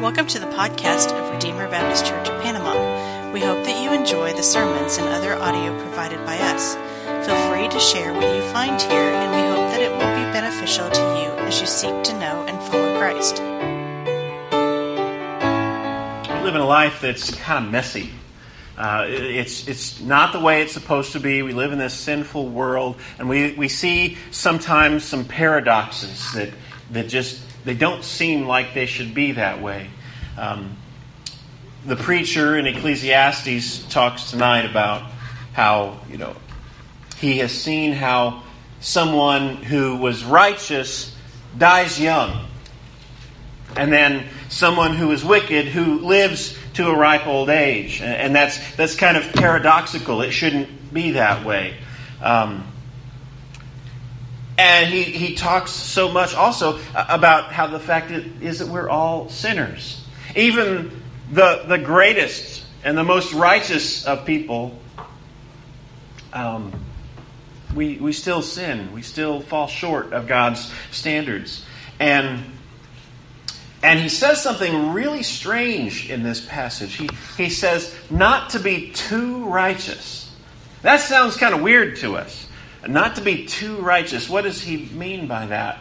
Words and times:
Welcome 0.00 0.26
to 0.26 0.40
the 0.40 0.46
podcast 0.46 1.12
of 1.12 1.30
Redeemer 1.32 1.70
Baptist 1.70 2.04
Church 2.04 2.28
of 2.28 2.42
Panama. 2.42 3.30
We 3.30 3.38
hope 3.40 3.64
that 3.64 3.80
you 3.80 3.92
enjoy 3.96 4.32
the 4.34 4.42
sermons 4.42 4.96
and 4.96 5.06
other 5.06 5.34
audio 5.34 5.72
provided 5.80 6.18
by 6.26 6.36
us. 6.36 6.74
Feel 7.24 7.36
free 7.48 7.68
to 7.68 7.78
share 7.78 8.12
what 8.12 8.34
you 8.34 8.42
find 8.50 8.82
here, 8.82 8.90
and 8.90 9.30
we 9.30 9.38
hope 9.48 9.70
that 9.70 9.80
it 9.80 9.92
will 9.92 9.98
be 9.98 10.32
beneficial 10.32 10.90
to 10.90 11.00
you 11.00 11.30
as 11.46 11.60
you 11.60 11.66
seek 11.68 12.02
to 12.02 12.12
know 12.18 12.44
and 12.48 12.60
follow 12.72 12.98
Christ. 12.98 13.40
We 16.28 16.44
live 16.44 16.56
in 16.56 16.60
a 16.60 16.66
life 16.66 17.00
that's 17.00 17.32
kind 17.36 17.64
of 17.64 17.70
messy. 17.70 18.10
Uh, 18.76 19.06
it's, 19.06 19.68
it's 19.68 20.00
not 20.00 20.32
the 20.32 20.40
way 20.40 20.62
it's 20.62 20.72
supposed 20.72 21.12
to 21.12 21.20
be. 21.20 21.42
We 21.42 21.52
live 21.52 21.70
in 21.72 21.78
this 21.78 21.94
sinful 21.94 22.48
world, 22.48 22.96
and 23.20 23.28
we, 23.28 23.52
we 23.52 23.68
see 23.68 24.18
sometimes 24.32 25.04
some 25.04 25.24
paradoxes 25.24 26.32
that, 26.32 26.50
that 26.90 27.06
just 27.06 27.40
they 27.64 27.74
don't 27.74 28.04
seem 28.04 28.46
like 28.46 28.74
they 28.74 28.86
should 28.86 29.14
be 29.14 29.32
that 29.32 29.62
way. 29.62 29.90
Um, 30.36 30.76
the 31.86 31.96
preacher 31.96 32.56
in 32.56 32.66
Ecclesiastes 32.66 33.84
talks 33.88 34.30
tonight 34.30 34.64
about 34.64 35.02
how, 35.52 36.00
you 36.10 36.18
know, 36.18 36.34
he 37.18 37.38
has 37.38 37.52
seen 37.52 37.92
how 37.92 38.42
someone 38.80 39.56
who 39.56 39.96
was 39.96 40.24
righteous 40.24 41.14
dies 41.56 42.00
young. 42.00 42.46
And 43.76 43.92
then 43.92 44.26
someone 44.48 44.94
who 44.94 45.10
is 45.10 45.24
wicked 45.24 45.66
who 45.66 45.98
lives 46.00 46.56
to 46.74 46.88
a 46.88 46.96
ripe 46.96 47.26
old 47.26 47.48
age. 47.48 48.00
And 48.02 48.34
that's, 48.34 48.76
that's 48.76 48.94
kind 48.94 49.16
of 49.16 49.32
paradoxical. 49.32 50.22
It 50.22 50.30
shouldn't 50.30 50.92
be 50.92 51.12
that 51.12 51.44
way. 51.44 51.76
Um, 52.22 52.66
and 54.56 54.88
he, 54.88 55.02
he 55.02 55.34
talks 55.34 55.72
so 55.72 56.08
much 56.08 56.34
also 56.34 56.78
about 56.94 57.52
how 57.52 57.66
the 57.66 57.80
fact 57.80 58.10
is 58.10 58.60
that 58.60 58.68
we're 58.68 58.88
all 58.88 59.28
sinners. 59.28 60.04
Even 60.36 61.02
the, 61.32 61.64
the 61.66 61.78
greatest 61.78 62.64
and 62.84 62.96
the 62.96 63.04
most 63.04 63.32
righteous 63.32 64.06
of 64.06 64.24
people, 64.24 64.78
um, 66.32 66.72
we, 67.74 67.96
we 67.96 68.12
still 68.12 68.42
sin. 68.42 68.92
We 68.92 69.02
still 69.02 69.40
fall 69.40 69.66
short 69.66 70.12
of 70.12 70.28
God's 70.28 70.72
standards. 70.92 71.64
And, 71.98 72.44
and 73.82 73.98
he 73.98 74.08
says 74.08 74.40
something 74.40 74.92
really 74.92 75.24
strange 75.24 76.10
in 76.10 76.22
this 76.22 76.44
passage. 76.44 76.94
He, 76.94 77.08
he 77.36 77.50
says, 77.50 77.92
not 78.08 78.50
to 78.50 78.60
be 78.60 78.92
too 78.92 79.46
righteous. 79.46 80.32
That 80.82 81.00
sounds 81.00 81.36
kind 81.36 81.54
of 81.54 81.62
weird 81.62 81.96
to 81.96 82.16
us. 82.16 82.43
Not 82.88 83.16
to 83.16 83.22
be 83.22 83.46
too 83.46 83.76
righteous. 83.76 84.28
What 84.28 84.42
does 84.42 84.60
he 84.60 84.88
mean 84.92 85.26
by 85.26 85.46
that? 85.46 85.80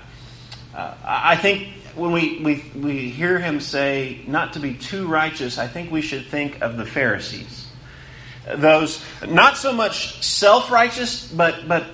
Uh, 0.74 0.94
I 1.04 1.36
think 1.36 1.70
when 1.96 2.12
we, 2.12 2.40
we, 2.40 2.64
we 2.76 3.10
hear 3.10 3.40
him 3.40 3.60
say 3.60 4.22
not 4.28 4.54
to 4.54 4.60
be 4.60 4.74
too 4.74 5.08
righteous, 5.08 5.58
I 5.58 5.68
think 5.68 5.92
we 5.92 6.02
should 6.02 6.26
think 6.26 6.62
of 6.62 6.78
the 6.78 6.86
Pharisees. 6.86 7.68
Those, 8.56 9.04
not 9.28 9.58
so 9.58 9.72
much 9.72 10.24
self 10.24 10.72
righteous, 10.72 11.32
but, 11.32 11.68
but 11.68 11.86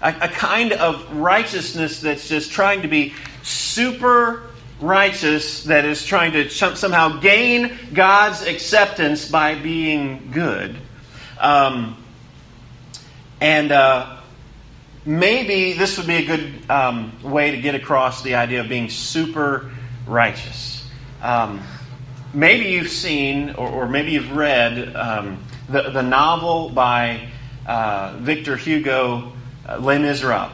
a, 0.00 0.08
a 0.08 0.28
kind 0.28 0.72
of 0.72 1.16
righteousness 1.16 2.00
that's 2.00 2.28
just 2.28 2.50
trying 2.50 2.82
to 2.82 2.88
be 2.88 3.14
super 3.42 4.42
righteous, 4.80 5.64
that 5.64 5.84
is 5.84 6.04
trying 6.04 6.32
to 6.32 6.50
somehow 6.50 7.20
gain 7.20 7.76
God's 7.94 8.42
acceptance 8.42 9.28
by 9.28 9.54
being 9.54 10.30
good. 10.32 10.76
Um, 11.38 12.02
and 13.40 13.70
uh, 13.70 14.15
maybe 15.06 15.72
this 15.72 15.96
would 15.96 16.06
be 16.06 16.16
a 16.16 16.26
good 16.26 16.70
um, 16.70 17.12
way 17.22 17.52
to 17.52 17.56
get 17.58 17.74
across 17.74 18.22
the 18.22 18.34
idea 18.34 18.60
of 18.60 18.68
being 18.68 18.90
super 18.90 19.70
righteous. 20.06 20.84
Um, 21.22 21.62
maybe 22.34 22.66
you've 22.66 22.90
seen, 22.90 23.50
or, 23.50 23.68
or 23.68 23.88
maybe 23.88 24.10
you've 24.10 24.32
read, 24.32 24.94
um, 24.94 25.42
the, 25.68 25.90
the 25.90 26.02
novel 26.02 26.70
by 26.70 27.28
uh, 27.66 28.16
Victor 28.18 28.56
Hugo, 28.56 29.32
uh, 29.68 29.78
Les 29.78 29.98
Miserables. 29.98 30.52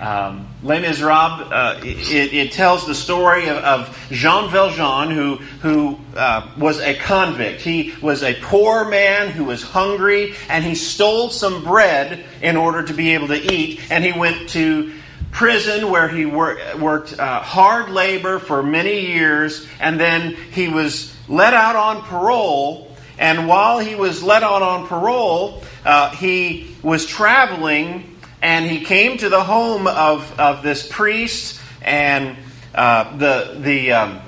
Um, 0.00 0.48
Les 0.62 0.80
Miserables, 0.80 1.50
uh, 1.50 1.80
it, 1.82 2.34
it, 2.34 2.52
tells 2.52 2.86
the 2.86 2.94
story 2.94 3.48
of, 3.48 3.56
of 3.58 4.08
Jean 4.10 4.50
Valjean, 4.50 5.10
who, 5.10 5.36
who 5.36 5.98
uh, 6.14 6.50
was 6.58 6.80
a 6.80 6.94
convict. 6.94 7.62
He 7.62 7.94
was 8.02 8.22
a 8.22 8.34
poor 8.42 8.88
man 8.88 9.30
who 9.30 9.44
was 9.44 9.62
hungry, 9.62 10.34
and 10.50 10.62
he 10.62 10.74
stole 10.74 11.30
some 11.30 11.64
bread 11.64 12.26
in 12.42 12.56
order 12.56 12.82
to 12.82 12.92
be 12.92 13.14
able 13.14 13.28
to 13.28 13.52
eat, 13.52 13.80
and 13.90 14.04
he 14.04 14.12
went 14.12 14.50
to 14.50 14.92
prison 15.30 15.90
where 15.90 16.08
he 16.08 16.26
wor- 16.26 16.58
worked 16.78 17.18
uh, 17.18 17.40
hard 17.40 17.90
labor 17.90 18.38
for 18.38 18.62
many 18.62 19.06
years, 19.06 19.66
and 19.80 19.98
then 19.98 20.34
he 20.52 20.68
was 20.68 21.14
let 21.28 21.54
out 21.54 21.76
on 21.76 22.02
parole. 22.02 22.90
And 23.18 23.48
while 23.48 23.78
he 23.78 23.94
was 23.94 24.22
let 24.22 24.42
out 24.42 24.62
on 24.62 24.86
parole, 24.86 25.62
uh, 25.84 26.10
he 26.10 26.74
was 26.82 27.06
traveling 27.06 28.15
and 28.42 28.70
he 28.70 28.84
came 28.84 29.18
to 29.18 29.28
the 29.28 29.42
home 29.42 29.86
of, 29.86 30.38
of 30.38 30.62
this 30.62 30.86
priest, 30.86 31.60
and 31.82 32.36
uh, 32.74 33.16
the, 33.16 33.56
the, 33.60 33.92
um, 33.92 34.20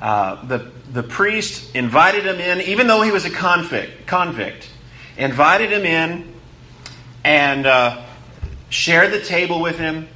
uh, 0.00 0.44
the, 0.46 0.70
the 0.92 1.02
priest 1.02 1.74
invited 1.74 2.24
him 2.24 2.40
in, 2.40 2.60
even 2.62 2.86
though 2.86 3.02
he 3.02 3.10
was 3.10 3.24
a 3.24 3.30
convict, 3.30 4.06
convict 4.06 4.68
invited 5.18 5.72
him 5.72 5.84
in 5.84 6.32
and 7.24 7.66
uh, 7.66 8.04
shared 8.70 9.12
the 9.12 9.20
table 9.20 9.60
with 9.60 9.78
him. 9.78 10.08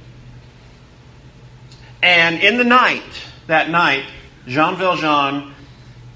And 2.01 2.41
in 2.41 2.57
the 2.57 2.63
night, 2.63 3.03
that 3.47 3.69
night, 3.69 4.05
Jean 4.47 4.75
Valjean 4.77 5.53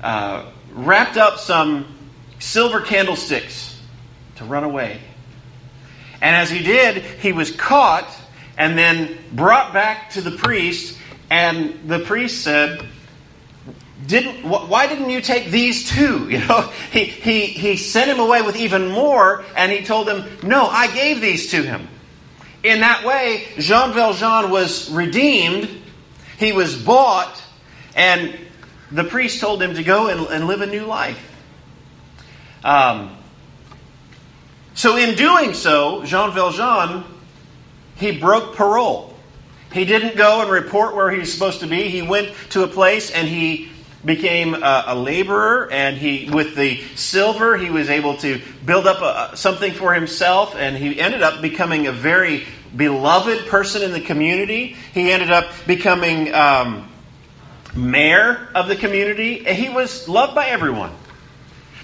uh, 0.01 0.51
wrapped 0.71 1.17
up 1.17 1.37
some 1.37 1.85
silver 2.39 2.81
candlesticks 2.81 3.79
to 4.37 4.45
run 4.45 4.63
away. 4.63 5.01
And 6.21 6.35
as 6.35 6.49
he 6.49 6.63
did, 6.63 6.97
he 6.97 7.31
was 7.31 7.51
caught 7.51 8.09
and 8.57 8.77
then 8.77 9.17
brought 9.31 9.73
back 9.73 10.11
to 10.11 10.21
the 10.21 10.31
priest. 10.31 10.97
And 11.29 11.89
the 11.89 11.99
priest 11.99 12.43
said, 12.43 12.85
didn't, 14.05 14.47
why 14.47 14.87
didn't 14.87 15.09
you 15.09 15.21
take 15.21 15.49
these 15.51 15.89
two? 15.89 16.29
You 16.37 16.39
know, 16.39 16.61
he, 16.91 17.05
he, 17.05 17.45
he 17.47 17.77
sent 17.77 18.11
him 18.11 18.19
away 18.19 18.41
with 18.41 18.57
even 18.57 18.89
more, 18.89 19.43
and 19.55 19.71
he 19.71 19.83
told 19.83 20.07
him, 20.07 20.23
No, 20.43 20.67
I 20.67 20.93
gave 20.93 21.19
these 21.21 21.51
to 21.51 21.63
him. 21.63 21.87
In 22.63 22.81
that 22.81 23.05
way, 23.05 23.47
Jean 23.57 23.93
Valjean 23.93 24.51
was 24.51 24.91
redeemed, 24.91 25.69
he 26.37 26.51
was 26.51 26.75
bought, 26.75 27.41
and 27.95 28.37
the 28.91 29.03
priest 29.03 29.39
told 29.39 29.61
him 29.61 29.75
to 29.75 29.83
go 29.83 30.07
and, 30.07 30.27
and 30.27 30.47
live 30.47 30.61
a 30.61 30.67
new 30.67 30.85
life. 30.85 31.19
Um, 32.63 33.16
so, 34.77 34.95
in 34.95 35.15
doing 35.15 35.55
so, 35.55 36.05
Jean 36.05 36.31
Valjean, 36.35 37.03
he 37.95 38.19
broke 38.19 38.55
parole. 38.55 39.15
He 39.73 39.85
didn't 39.85 40.15
go 40.15 40.41
and 40.43 40.51
report 40.51 40.95
where 40.95 41.09
he 41.09 41.17
was 41.17 41.33
supposed 41.33 41.61
to 41.61 41.67
be. 41.67 41.89
He 41.89 42.03
went 42.03 42.31
to 42.51 42.61
a 42.61 42.67
place 42.67 43.09
and 43.09 43.27
he 43.27 43.71
became 44.05 44.53
a, 44.53 44.83
a 44.89 44.95
laborer. 44.95 45.67
And 45.71 45.97
he, 45.97 46.29
with 46.29 46.55
the 46.55 46.79
silver, 46.93 47.57
he 47.57 47.71
was 47.71 47.89
able 47.89 48.17
to 48.17 48.39
build 48.67 48.85
up 48.85 49.01
a, 49.01 49.35
something 49.35 49.73
for 49.73 49.95
himself. 49.95 50.55
And 50.55 50.77
he 50.77 50.99
ended 50.99 51.23
up 51.23 51.41
becoming 51.41 51.87
a 51.87 51.91
very 51.91 52.45
beloved 52.75 53.47
person 53.47 53.81
in 53.81 53.93
the 53.93 54.01
community. 54.01 54.75
He 54.93 55.11
ended 55.11 55.31
up 55.31 55.51
becoming 55.65 56.31
um, 56.35 56.87
mayor 57.75 58.47
of 58.53 58.67
the 58.67 58.75
community. 58.75 59.43
He 59.43 59.69
was 59.69 60.07
loved 60.07 60.35
by 60.35 60.49
everyone. 60.49 60.93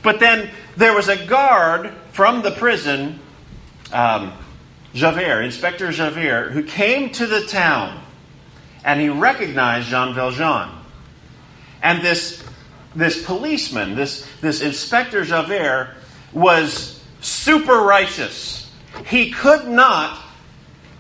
But 0.04 0.20
then 0.20 0.52
there 0.76 0.94
was 0.94 1.10
a 1.10 1.26
guard 1.26 1.92
from 2.12 2.42
the 2.42 2.52
prison, 2.52 3.20
um, 3.92 4.34
Javert, 4.94 5.42
Inspector 5.42 5.92
Javert, 5.92 6.52
who 6.52 6.64
came 6.64 7.12
to 7.12 7.26
the 7.26 7.46
town 7.46 8.04
and 8.84 9.00
he 9.00 9.10
recognized 9.10 9.88
Jean 9.90 10.14
Valjean. 10.14 10.70
And 11.82 12.02
this, 12.02 12.44
this 12.96 13.24
policeman, 13.26 13.96
this, 13.96 14.28
this 14.42 14.62
Inspector 14.62 15.24
Javert, 15.26 15.96
was 16.32 17.02
super 17.22 17.80
righteous. 17.80 18.72
He 19.08 19.32
could 19.32 19.68
not 19.68 20.20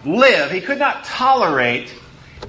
live, 0.05 0.51
he 0.51 0.61
could 0.61 0.79
not 0.79 1.03
tolerate 1.03 1.93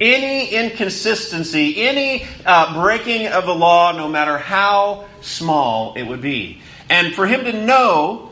any 0.01 0.49
inconsistency, 0.49 1.81
any 1.83 2.25
uh, 2.45 2.81
breaking 2.81 3.27
of 3.27 3.45
the 3.45 3.55
law, 3.55 3.91
no 3.93 4.07
matter 4.09 4.37
how 4.37 5.05
small 5.21 5.93
it 5.95 6.03
would 6.03 6.21
be. 6.21 6.61
And 6.89 7.13
for 7.13 7.25
him 7.25 7.45
to 7.45 7.53
know 7.53 8.31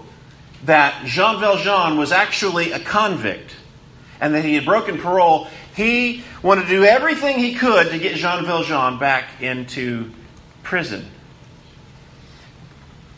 that 0.66 1.06
Jean 1.06 1.40
Valjean 1.40 1.98
was 1.98 2.12
actually 2.12 2.72
a 2.72 2.80
convict 2.80 3.56
and 4.22 4.34
that 4.36 4.46
he 4.46 4.56
had 4.56 4.66
broken 4.66 4.98
parole, 4.98 5.48
he 5.76 6.24
wanted 6.42 6.64
to 6.64 6.70
do 6.70 6.86
everything 6.86 7.40
he 7.40 7.56
could 7.56 7.90
to 7.92 8.00
get 8.00 8.16
Jean 8.16 8.46
Valjean 8.46 9.00
back 9.00 9.42
into 9.42 10.12
prison. 10.62 11.06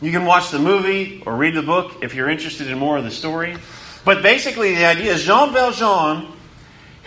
You 0.00 0.10
can 0.10 0.24
watch 0.24 0.50
the 0.50 0.58
movie 0.58 1.22
or 1.24 1.36
read 1.36 1.54
the 1.54 1.62
book 1.62 2.02
if 2.02 2.14
you're 2.14 2.28
interested 2.28 2.68
in 2.68 2.78
more 2.78 2.98
of 2.98 3.04
the 3.04 3.10
story. 3.10 3.56
But 4.04 4.22
basically, 4.22 4.74
the 4.74 4.84
idea 4.84 5.12
is 5.12 5.24
Jean 5.24 5.52
Valjean, 5.52 6.28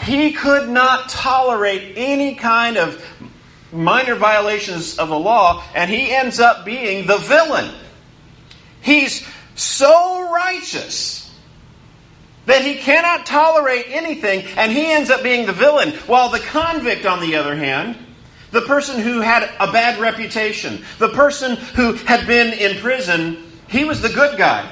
he 0.06 0.34
could 0.34 0.70
not 0.70 1.10
tolerate 1.10 1.94
any 1.98 2.36
kind 2.36 2.78
of 2.78 3.06
minor 3.72 4.16
violations 4.16 4.98
of 4.98 5.10
the 5.10 5.20
law, 5.20 5.64
and 5.76 5.90
he 5.90 6.12
ends 6.12 6.40
up 6.40 6.66
being 6.66 7.06
the 7.06 7.18
villain. 7.18 7.74
He's 8.90 9.24
so 9.54 10.32
righteous 10.32 11.32
that 12.48 12.66
he 12.66 12.78
cannot 12.78 13.28
tolerate 13.28 13.86
anything, 13.90 14.44
and 14.58 14.72
he 14.72 14.92
ends 14.92 15.12
up 15.12 15.22
being 15.22 15.46
the 15.46 15.54
villain. 15.54 15.92
While 16.08 16.30
the 16.30 16.40
convict, 16.40 17.06
on 17.06 17.20
the 17.20 17.36
other 17.36 17.56
hand, 17.56 17.96
the 18.50 18.62
person 18.62 19.00
who 19.00 19.22
had 19.22 19.44
a 19.60 19.72
bad 19.72 20.00
reputation, 20.00 20.84
the 20.98 21.10
person 21.10 21.56
who 21.56 21.94
had 21.94 22.26
been 22.26 22.52
in 22.52 22.82
prison, 22.82 23.52
he 23.68 23.86
was 23.86 24.02
the 24.02 24.10
good 24.10 24.40
guy. 24.40 24.68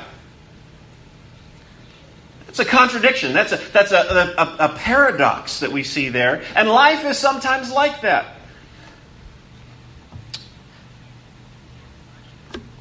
It's 2.47 2.57
a 2.57 2.65
contradiction. 2.65 3.33
That's 3.33 3.51
a, 3.51 3.57
that's 3.71 3.91
a, 3.91 4.33
a, 4.35 4.65
a, 4.65 4.69
paradox 4.69 5.59
that 5.59 5.71
we 5.71 5.83
see 5.83 6.09
there. 6.09 6.41
And 6.55 6.67
life 6.67 7.05
is 7.05 7.19
sometimes 7.19 7.71
like 7.71 8.01
that. 8.01 8.37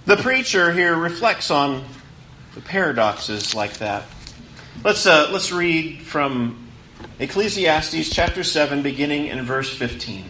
The 0.06 0.17
preacher 0.17 0.73
here 0.73 0.94
reflects 0.94 1.50
on 1.50 1.85
the 2.55 2.61
paradoxes 2.61 3.56
like 3.56 3.79
that. 3.79 4.05
Let's, 4.85 5.05
uh, 5.05 5.31
let's 5.32 5.50
read 5.50 6.00
from 6.00 6.69
Ecclesiastes 7.19 8.08
chapter 8.11 8.44
7, 8.44 8.82
beginning 8.82 9.26
in 9.26 9.43
verse 9.43 9.75
15. 9.75 10.25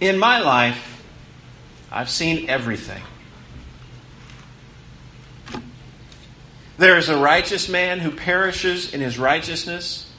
In 0.00 0.18
my 0.18 0.40
life, 0.40 1.04
I've 1.92 2.08
seen 2.08 2.48
everything. 2.48 3.02
There 6.78 6.96
is 6.96 7.10
a 7.10 7.18
righteous 7.18 7.68
man 7.68 7.98
who 7.98 8.10
perishes 8.10 8.94
in 8.94 9.02
his 9.02 9.18
righteousness, 9.18 10.10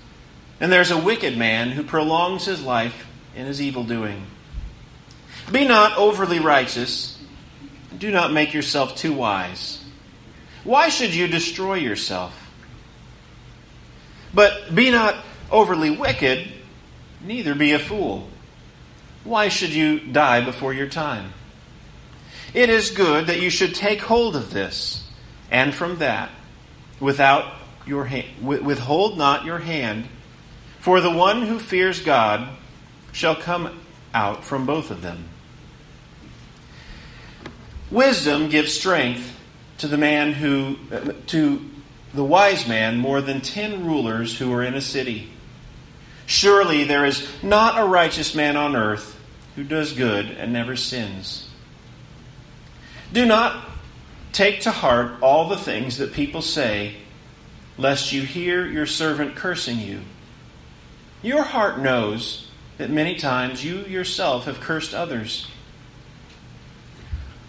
and 0.59 0.71
there's 0.71 0.91
a 0.91 0.99
wicked 0.99 1.35
man 1.35 1.71
who 1.71 1.81
prolongs 1.81 2.45
his 2.45 2.61
life 2.61 3.07
in 3.35 3.47
his 3.47 3.59
evil 3.59 3.83
doing. 3.83 4.27
Be 5.51 5.65
not 5.65 5.97
overly 5.97 6.39
righteous, 6.39 7.17
do 7.97 8.11
not 8.11 8.33
make 8.33 8.53
yourself 8.53 8.95
too 8.95 9.13
wise. 9.13 9.83
Why 10.63 10.89
should 10.89 11.15
you 11.15 11.27
destroy 11.27 11.75
yourself? 11.75 12.33
But 14.33 14.75
be 14.75 14.91
not 14.91 15.15
overly 15.49 15.89
wicked, 15.89 16.51
neither 17.21 17.55
be 17.55 17.71
a 17.71 17.79
fool. 17.79 18.27
Why 19.23 19.47
should 19.47 19.71
you 19.71 19.99
die 19.99 20.43
before 20.43 20.73
your 20.73 20.87
time? 20.87 21.33
It 22.53 22.69
is 22.69 22.91
good 22.91 23.27
that 23.27 23.39
you 23.39 23.49
should 23.49 23.73
take 23.73 24.01
hold 24.01 24.35
of 24.35 24.51
this, 24.51 25.09
and 25.49 25.73
from 25.73 25.99
that, 25.99 26.29
without 26.99 27.53
your 27.85 28.05
hand, 28.05 28.45
withhold 28.45 29.17
not 29.17 29.45
your 29.45 29.59
hand, 29.59 30.07
for 30.79 30.99
the 30.99 31.11
one 31.11 31.43
who 31.43 31.59
fears 31.59 32.01
God 32.01 32.49
shall 33.11 33.35
come 33.35 33.79
out 34.13 34.43
from 34.43 34.65
both 34.65 34.91
of 34.91 35.01
them. 35.01 35.29
Wisdom 37.89 38.49
gives 38.49 38.73
strength 38.73 39.39
to 39.77 39.87
the 39.87 39.97
man 39.97 40.33
who 40.33 40.77
to 41.27 41.65
the 42.13 42.23
wise 42.23 42.67
man 42.67 42.97
more 42.97 43.21
than 43.21 43.41
ten 43.41 43.85
rulers 43.85 44.37
who 44.37 44.51
are 44.53 44.63
in 44.63 44.73
a 44.73 44.81
city. 44.81 45.29
Surely 46.25 46.83
there 46.83 47.05
is 47.05 47.25
not 47.41 47.79
a 47.79 47.87
righteous 47.87 48.35
man 48.35 48.57
on 48.57 48.75
earth 48.75 49.17
who 49.55 49.63
does 49.63 49.93
good 49.93 50.25
and 50.25 50.51
never 50.51 50.75
sins. 50.75 51.49
Do 53.13 53.25
not 53.25 53.69
take 54.33 54.61
to 54.61 54.71
heart 54.71 55.21
all 55.21 55.47
the 55.47 55.57
things 55.57 55.97
that 55.97 56.13
people 56.13 56.41
say, 56.41 56.95
lest 57.77 58.11
you 58.11 58.23
hear 58.23 58.65
your 58.65 58.85
servant 58.85 59.35
cursing 59.35 59.79
you. 59.79 60.01
Your 61.21 61.43
heart 61.43 61.79
knows 61.79 62.49
that 62.77 62.89
many 62.89 63.15
times 63.15 63.63
you 63.63 63.85
yourself 63.85 64.45
have 64.45 64.59
cursed 64.59 64.93
others. 64.93 65.47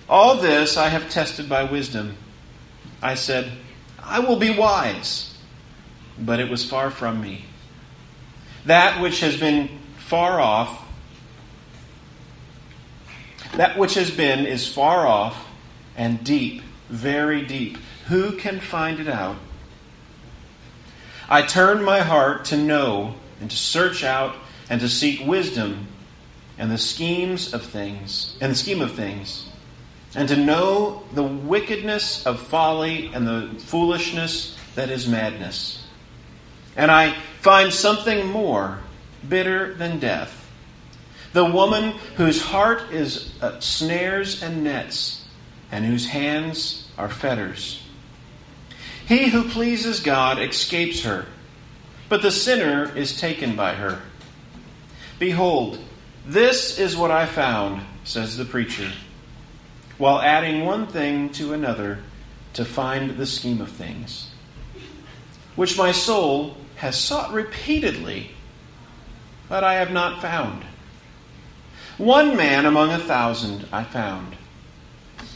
All 0.09 0.37
this 0.37 0.77
I 0.77 0.89
have 0.89 1.11
tested 1.11 1.49
by 1.49 1.65
wisdom. 1.65 2.17
I 3.03 3.15
said, 3.15 3.53
I 4.03 4.21
will 4.21 4.37
be 4.37 4.57
wise. 4.57 5.37
But 6.19 6.41
it 6.41 6.51
was 6.51 6.69
far 6.69 6.91
from 6.91 7.21
me. 7.21 7.45
That 8.65 9.01
which 9.01 9.21
has 9.21 9.37
been 9.37 9.69
far 9.99 10.41
off, 10.41 10.85
that 13.55 13.79
which 13.79 13.95
has 13.95 14.11
been 14.11 14.47
is 14.47 14.67
far 14.67 15.07
off 15.07 15.47
and 15.97 16.25
deep, 16.25 16.63
very 16.89 17.45
deep. 17.45 17.79
Who 18.09 18.33
can 18.33 18.61
find 18.61 18.99
it 19.01 19.09
out? 19.09 19.37
I 21.29 21.43
turned 21.43 21.85
my 21.85 22.01
heart 22.01 22.47
to 22.47 22.57
know 22.57 23.15
and 23.41 23.51
to 23.51 23.57
search 23.57 24.03
out 24.03 24.35
and 24.71 24.81
to 24.81 24.89
seek 24.89 25.25
wisdom 25.27 25.89
and 26.57 26.71
the 26.71 26.79
schemes 26.79 27.53
of 27.53 27.63
things 27.63 28.37
and 28.41 28.51
the 28.51 28.57
scheme 28.57 28.81
of 28.81 28.95
things 28.95 29.48
and 30.15 30.29
to 30.29 30.37
know 30.37 31.03
the 31.13 31.23
wickedness 31.23 32.27
of 32.27 32.41
folly 32.41 33.11
and 33.13 33.27
the 33.27 33.55
foolishness 33.59 34.57
that 34.75 34.91
is 34.91 35.07
madness. 35.07 35.85
And 36.77 36.91
I 36.91 37.15
find 37.41 37.73
something 37.73 38.27
more 38.27 38.81
bitter 39.29 39.75
than 39.75 39.99
death 39.99 40.39
the 41.33 41.45
woman 41.45 41.93
whose 42.17 42.41
heart 42.43 42.91
is 42.93 43.33
uh, 43.43 43.61
snares 43.61 44.43
and 44.43 44.65
nets, 44.65 45.25
and 45.71 45.85
whose 45.85 46.09
hands 46.09 46.89
are 46.97 47.09
fetters. 47.09 47.83
He 49.07 49.29
who 49.29 49.49
pleases 49.49 50.01
God 50.01 50.39
escapes 50.39 51.03
her, 51.03 51.27
but 52.09 52.23
the 52.23 52.31
sinner 52.31 52.95
is 52.97 53.21
taken 53.21 53.57
by 53.57 53.75
her. 53.75 54.01
Behold, 55.19 55.79
this 56.27 56.79
is 56.79 56.97
what 56.97 57.11
I 57.11 57.27
found, 57.27 57.83
says 58.05 58.37
the 58.37 58.45
preacher 58.45 58.91
while 59.99 60.21
adding 60.21 60.65
one 60.65 60.87
thing 60.87 61.29
to 61.31 61.53
another 61.53 61.99
to 62.55 62.65
find 62.65 63.19
the 63.19 63.27
scheme 63.27 63.61
of 63.61 63.71
things, 63.71 64.31
which 65.57 65.77
my 65.77 65.93
soul 65.93 66.57
has 66.77 66.97
sought 66.97 67.33
repeatedly, 67.33 68.31
but 69.49 69.65
I 69.65 69.75
have 69.75 69.91
not 69.91 70.23
found. 70.23 70.65
One 71.99 72.37
man 72.37 72.65
among 72.65 72.91
a 72.91 72.99
thousand 72.99 73.67
I 73.73 73.83
found, 73.83 74.37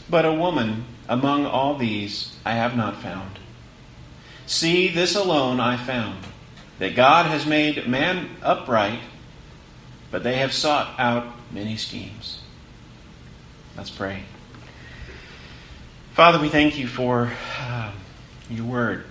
but 0.09 0.25
a 0.25 0.33
woman 0.33 0.85
among 1.09 1.45
all 1.45 1.77
these 1.77 2.37
I 2.45 2.53
have 2.53 2.77
not 2.77 3.01
found. 3.01 3.39
See, 4.45 4.87
this 4.87 5.15
alone 5.15 5.59
I 5.59 5.75
found, 5.75 6.23
that 6.79 6.95
God 6.95 7.25
has 7.25 7.45
made 7.45 7.87
man 7.87 8.29
upright, 8.41 8.99
but 10.09 10.23
they 10.23 10.37
have 10.37 10.53
sought 10.53 10.97
out 10.97 11.27
many 11.51 11.75
schemes. 11.75 12.41
Let's 13.75 13.89
pray. 13.89 14.23
Father, 16.13 16.37
we 16.39 16.49
thank 16.49 16.77
you 16.77 16.85
for 16.85 17.31
uh, 17.57 17.91
your 18.47 18.65
word. 18.65 19.05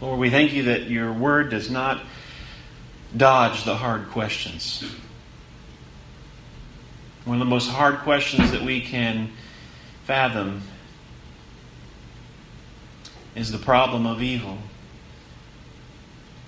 Lord, 0.00 0.18
we 0.18 0.30
thank 0.30 0.54
you 0.54 0.62
that 0.62 0.88
your 0.88 1.12
word 1.12 1.50
does 1.50 1.70
not 1.70 2.00
dodge 3.14 3.64
the 3.64 3.76
hard 3.76 4.08
questions. 4.08 4.82
One 7.26 7.34
of 7.34 7.40
the 7.40 7.50
most 7.50 7.68
hard 7.68 7.98
questions 7.98 8.50
that 8.52 8.62
we 8.62 8.80
can 8.80 9.30
fathom 10.04 10.62
is 13.34 13.52
the 13.52 13.58
problem 13.58 14.06
of 14.06 14.22
evil. 14.22 14.56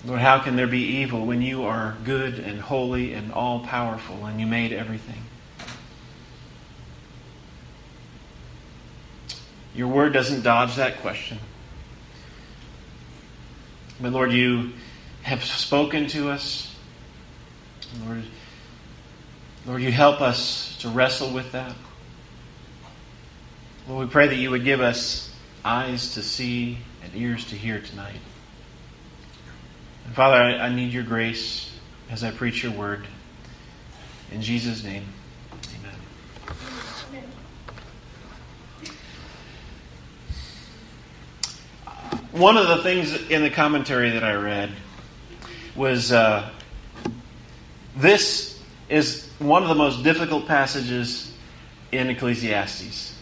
Lord, 0.03 0.21
how 0.21 0.39
can 0.39 0.55
there 0.55 0.65
be 0.65 0.81
evil 0.81 1.27
when 1.27 1.43
you 1.43 1.63
are 1.63 1.95
good 2.03 2.39
and 2.39 2.59
holy 2.59 3.13
and 3.13 3.31
all 3.31 3.59
powerful 3.59 4.25
and 4.25 4.39
you 4.39 4.47
made 4.47 4.73
everything? 4.73 5.28
Your 9.79 9.87
word 9.87 10.11
doesn't 10.11 10.41
dodge 10.41 10.75
that 10.75 10.97
question. 10.97 11.39
But 14.01 14.11
Lord, 14.11 14.33
you 14.33 14.73
have 15.21 15.41
spoken 15.41 16.07
to 16.07 16.29
us. 16.29 16.75
Lord, 18.05 18.23
Lord, 19.65 19.81
you 19.81 19.89
help 19.89 20.19
us 20.19 20.77
to 20.79 20.89
wrestle 20.89 21.31
with 21.31 21.53
that. 21.53 21.73
Lord, 23.87 24.07
we 24.07 24.11
pray 24.11 24.27
that 24.27 24.35
you 24.35 24.51
would 24.51 24.65
give 24.65 24.81
us 24.81 25.33
eyes 25.63 26.13
to 26.15 26.23
see 26.23 26.79
and 27.01 27.15
ears 27.15 27.45
to 27.45 27.55
hear 27.55 27.79
tonight. 27.79 28.19
And 30.05 30.13
Father, 30.13 30.35
I, 30.35 30.57
I 30.57 30.75
need 30.75 30.91
your 30.91 31.03
grace 31.03 31.73
as 32.09 32.25
I 32.25 32.31
preach 32.31 32.63
your 32.63 32.73
word. 32.73 33.07
In 34.29 34.41
Jesus' 34.41 34.83
name. 34.83 35.05
One 42.31 42.57
of 42.57 42.67
the 42.67 42.83
things 42.83 43.29
in 43.29 43.41
the 43.41 43.49
commentary 43.49 44.11
that 44.11 44.23
I 44.23 44.33
read 44.33 44.71
was 45.75 46.11
uh, 46.11 46.49
this 47.97 48.59
is 48.87 49.27
one 49.39 49.63
of 49.63 49.69
the 49.69 49.75
most 49.75 50.03
difficult 50.03 50.47
passages 50.47 51.33
in 51.91 52.09
Ecclesiastes. 52.09 53.15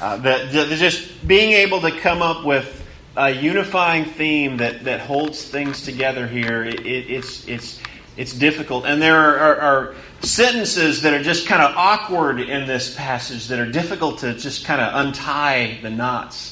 Uh, 0.00 0.16
the, 0.16 0.76
just 0.78 1.26
being 1.26 1.52
able 1.52 1.80
to 1.80 1.90
come 2.00 2.22
up 2.22 2.44
with 2.44 2.80
a 3.16 3.30
unifying 3.30 4.04
theme 4.04 4.56
that, 4.58 4.84
that 4.84 5.00
holds 5.00 5.44
things 5.44 5.82
together 5.82 6.26
here. 6.26 6.64
It, 6.64 6.80
it, 6.86 7.10
it's, 7.10 7.46
it's, 7.48 7.80
it's 8.16 8.32
difficult. 8.32 8.84
And 8.86 9.02
there 9.02 9.16
are, 9.16 9.38
are, 9.38 9.56
are 9.60 9.94
sentences 10.20 11.02
that 11.02 11.12
are 11.12 11.22
just 11.22 11.46
kind 11.46 11.62
of 11.62 11.74
awkward 11.76 12.40
in 12.40 12.66
this 12.66 12.94
passage 12.94 13.48
that 13.48 13.58
are 13.58 13.70
difficult 13.70 14.18
to 14.20 14.34
just 14.34 14.64
kind 14.64 14.80
of 14.80 15.06
untie 15.06 15.78
the 15.82 15.90
knots. 15.90 16.51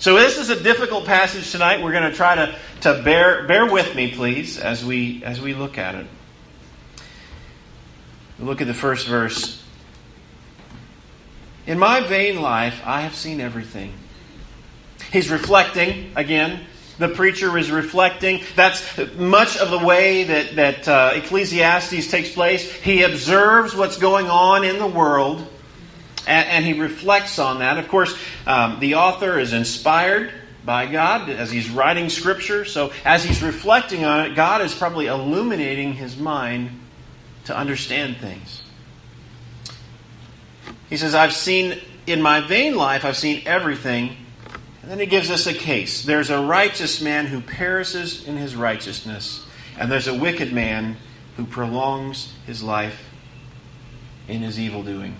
So 0.00 0.14
this 0.14 0.38
is 0.38 0.48
a 0.48 0.58
difficult 0.58 1.04
passage 1.04 1.52
tonight. 1.52 1.82
We're 1.82 1.92
going 1.92 2.10
to 2.10 2.16
try 2.16 2.34
to, 2.34 2.56
to 2.80 3.02
bear, 3.02 3.46
bear 3.46 3.70
with 3.70 3.94
me, 3.94 4.10
please, 4.10 4.58
as 4.58 4.82
we, 4.82 5.22
as 5.24 5.42
we 5.42 5.52
look 5.52 5.76
at 5.76 5.94
it. 5.94 6.06
Look 8.38 8.62
at 8.62 8.66
the 8.66 8.72
first 8.72 9.06
verse. 9.06 9.62
In 11.66 11.78
my 11.78 12.00
vain 12.00 12.40
life, 12.40 12.80
I 12.82 13.02
have 13.02 13.14
seen 13.14 13.42
everything. 13.42 13.92
He's 15.12 15.28
reflecting 15.28 16.12
again. 16.16 16.60
The 16.96 17.10
preacher 17.10 17.58
is 17.58 17.70
reflecting. 17.70 18.42
That's 18.56 18.82
much 19.18 19.58
of 19.58 19.70
the 19.70 19.84
way 19.84 20.24
that, 20.24 20.56
that 20.56 20.88
uh, 20.88 21.10
Ecclesiastes 21.16 22.10
takes 22.10 22.32
place. 22.32 22.72
He 22.72 23.02
observes 23.02 23.76
what's 23.76 23.98
going 23.98 24.30
on 24.30 24.64
in 24.64 24.78
the 24.78 24.86
world 24.86 25.46
and, 26.30 26.48
and 26.48 26.64
he 26.64 26.80
reflects 26.80 27.38
on 27.38 27.58
that. 27.58 27.76
Of 27.78 27.88
course, 27.88 28.16
um, 28.46 28.78
the 28.80 28.94
author 28.94 29.38
is 29.38 29.52
inspired 29.52 30.32
by 30.64 30.86
God 30.86 31.28
as 31.28 31.50
he's 31.50 31.68
writing 31.70 32.08
Scripture. 32.08 32.64
So 32.64 32.92
as 33.04 33.24
he's 33.24 33.42
reflecting 33.42 34.04
on 34.04 34.26
it, 34.26 34.36
God 34.36 34.62
is 34.62 34.74
probably 34.74 35.06
illuminating 35.06 35.94
his 35.94 36.16
mind 36.16 36.70
to 37.46 37.56
understand 37.56 38.18
things. 38.18 38.62
He 40.88 40.96
says, 40.96 41.14
I've 41.14 41.32
seen 41.32 41.80
in 42.06 42.22
my 42.22 42.40
vain 42.40 42.76
life, 42.76 43.04
I've 43.04 43.16
seen 43.16 43.42
everything. 43.46 44.16
And 44.82 44.90
then 44.90 44.98
he 44.98 45.06
gives 45.06 45.30
us 45.30 45.46
a 45.46 45.54
case. 45.54 46.04
There's 46.04 46.30
a 46.30 46.40
righteous 46.40 47.00
man 47.00 47.26
who 47.26 47.40
perishes 47.40 48.26
in 48.26 48.36
his 48.36 48.56
righteousness, 48.56 49.44
and 49.78 49.90
there's 49.90 50.08
a 50.08 50.14
wicked 50.14 50.52
man 50.52 50.96
who 51.36 51.44
prolongs 51.44 52.32
his 52.46 52.62
life 52.62 53.08
in 54.26 54.42
his 54.42 54.58
evil 54.58 54.82
doing. 54.82 55.16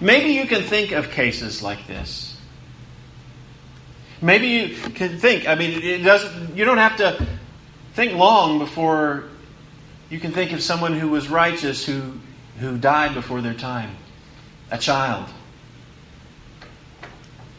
Maybe 0.00 0.30
you 0.30 0.46
can 0.46 0.62
think 0.62 0.92
of 0.92 1.10
cases 1.10 1.62
like 1.62 1.86
this. 1.86 2.36
Maybe 4.20 4.48
you 4.48 4.90
can 4.90 5.18
think. 5.18 5.48
I 5.48 5.54
mean, 5.54 5.82
it 5.82 5.98
doesn't. 5.98 6.56
You 6.56 6.64
don't 6.64 6.78
have 6.78 6.96
to 6.96 7.26
think 7.94 8.12
long 8.12 8.58
before 8.58 9.24
you 10.10 10.18
can 10.20 10.32
think 10.32 10.52
of 10.52 10.62
someone 10.62 10.98
who 10.98 11.08
was 11.08 11.28
righteous 11.28 11.84
who 11.84 12.14
who 12.58 12.78
died 12.78 13.14
before 13.14 13.40
their 13.40 13.54
time 13.54 13.96
a 14.70 14.78
child, 14.78 15.28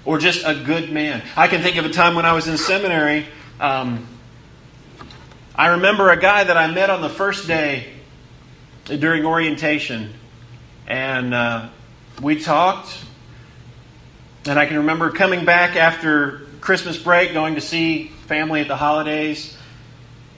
or 0.03 0.17
just 0.17 0.44
a 0.46 0.56
good 0.56 0.91
man. 0.91 1.22
I 1.36 1.48
can 1.48 1.62
think 1.62 1.77
of 1.77 1.86
a 1.86 1.89
time 1.89 2.15
when 2.15 2.25
I 2.25 2.34
was 2.34 2.48
in 2.48 2.58
seminary. 2.58 3.25
Um, 3.60 4.08
I 5.56 5.67
remember 5.67 6.10
a 6.12 6.20
guy 6.20 6.44
that 6.44 6.58
I 6.58 6.67
met 6.67 6.89
on 6.89 7.01
the 7.01 7.10
first 7.10 7.48
day 7.48 7.94
during 8.86 9.25
orientation, 9.25 10.13
and 10.86 11.34
uh, 11.34 11.70
we 12.22 12.40
talked. 12.40 13.04
And 14.46 14.58
I 14.58 14.66
can 14.66 14.78
remember 14.78 15.12
coming 15.12 15.46
back 15.46 15.76
after 15.76 16.48
Christmas 16.62 16.98
break, 16.98 17.34
going 17.34 17.56
to 17.56 17.62
see 17.62 18.08
family 18.28 18.62
at 18.62 18.68
the 18.68 18.76
holidays, 18.78 19.58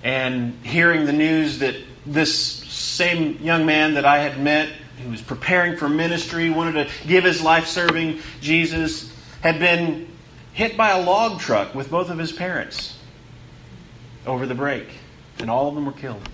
and 0.04 0.58
hearing 0.64 1.06
the 1.06 1.14
news 1.14 1.60
that 1.60 1.76
this 2.06 2.36
same 2.36 3.38
young 3.42 3.66
man 3.66 3.96
that 3.96 4.06
I 4.06 4.20
had 4.20 4.40
met 4.40 4.70
who 5.04 5.12
was 5.12 5.22
preparing 5.22 5.78
for 5.78 5.88
ministry, 5.88 6.50
wanted 6.50 6.74
to 6.74 7.08
give 7.08 7.24
his 7.24 7.42
life 7.42 7.68
serving 7.68 8.20
Jesus, 8.42 9.14
had 9.42 9.60
been 9.60 10.08
hit 10.54 10.76
by 10.76 10.90
a 10.90 11.02
log 11.02 11.40
truck 11.40 11.74
with 11.74 11.90
both 11.90 12.10
of 12.10 12.18
his 12.18 12.32
parents 12.32 12.98
over 14.26 14.46
the 14.46 14.56
break, 14.56 14.88
and 15.40 15.50
all 15.50 15.70
of 15.70 15.76
them 15.76 15.86
were 15.86 15.94
killed. 15.94 16.28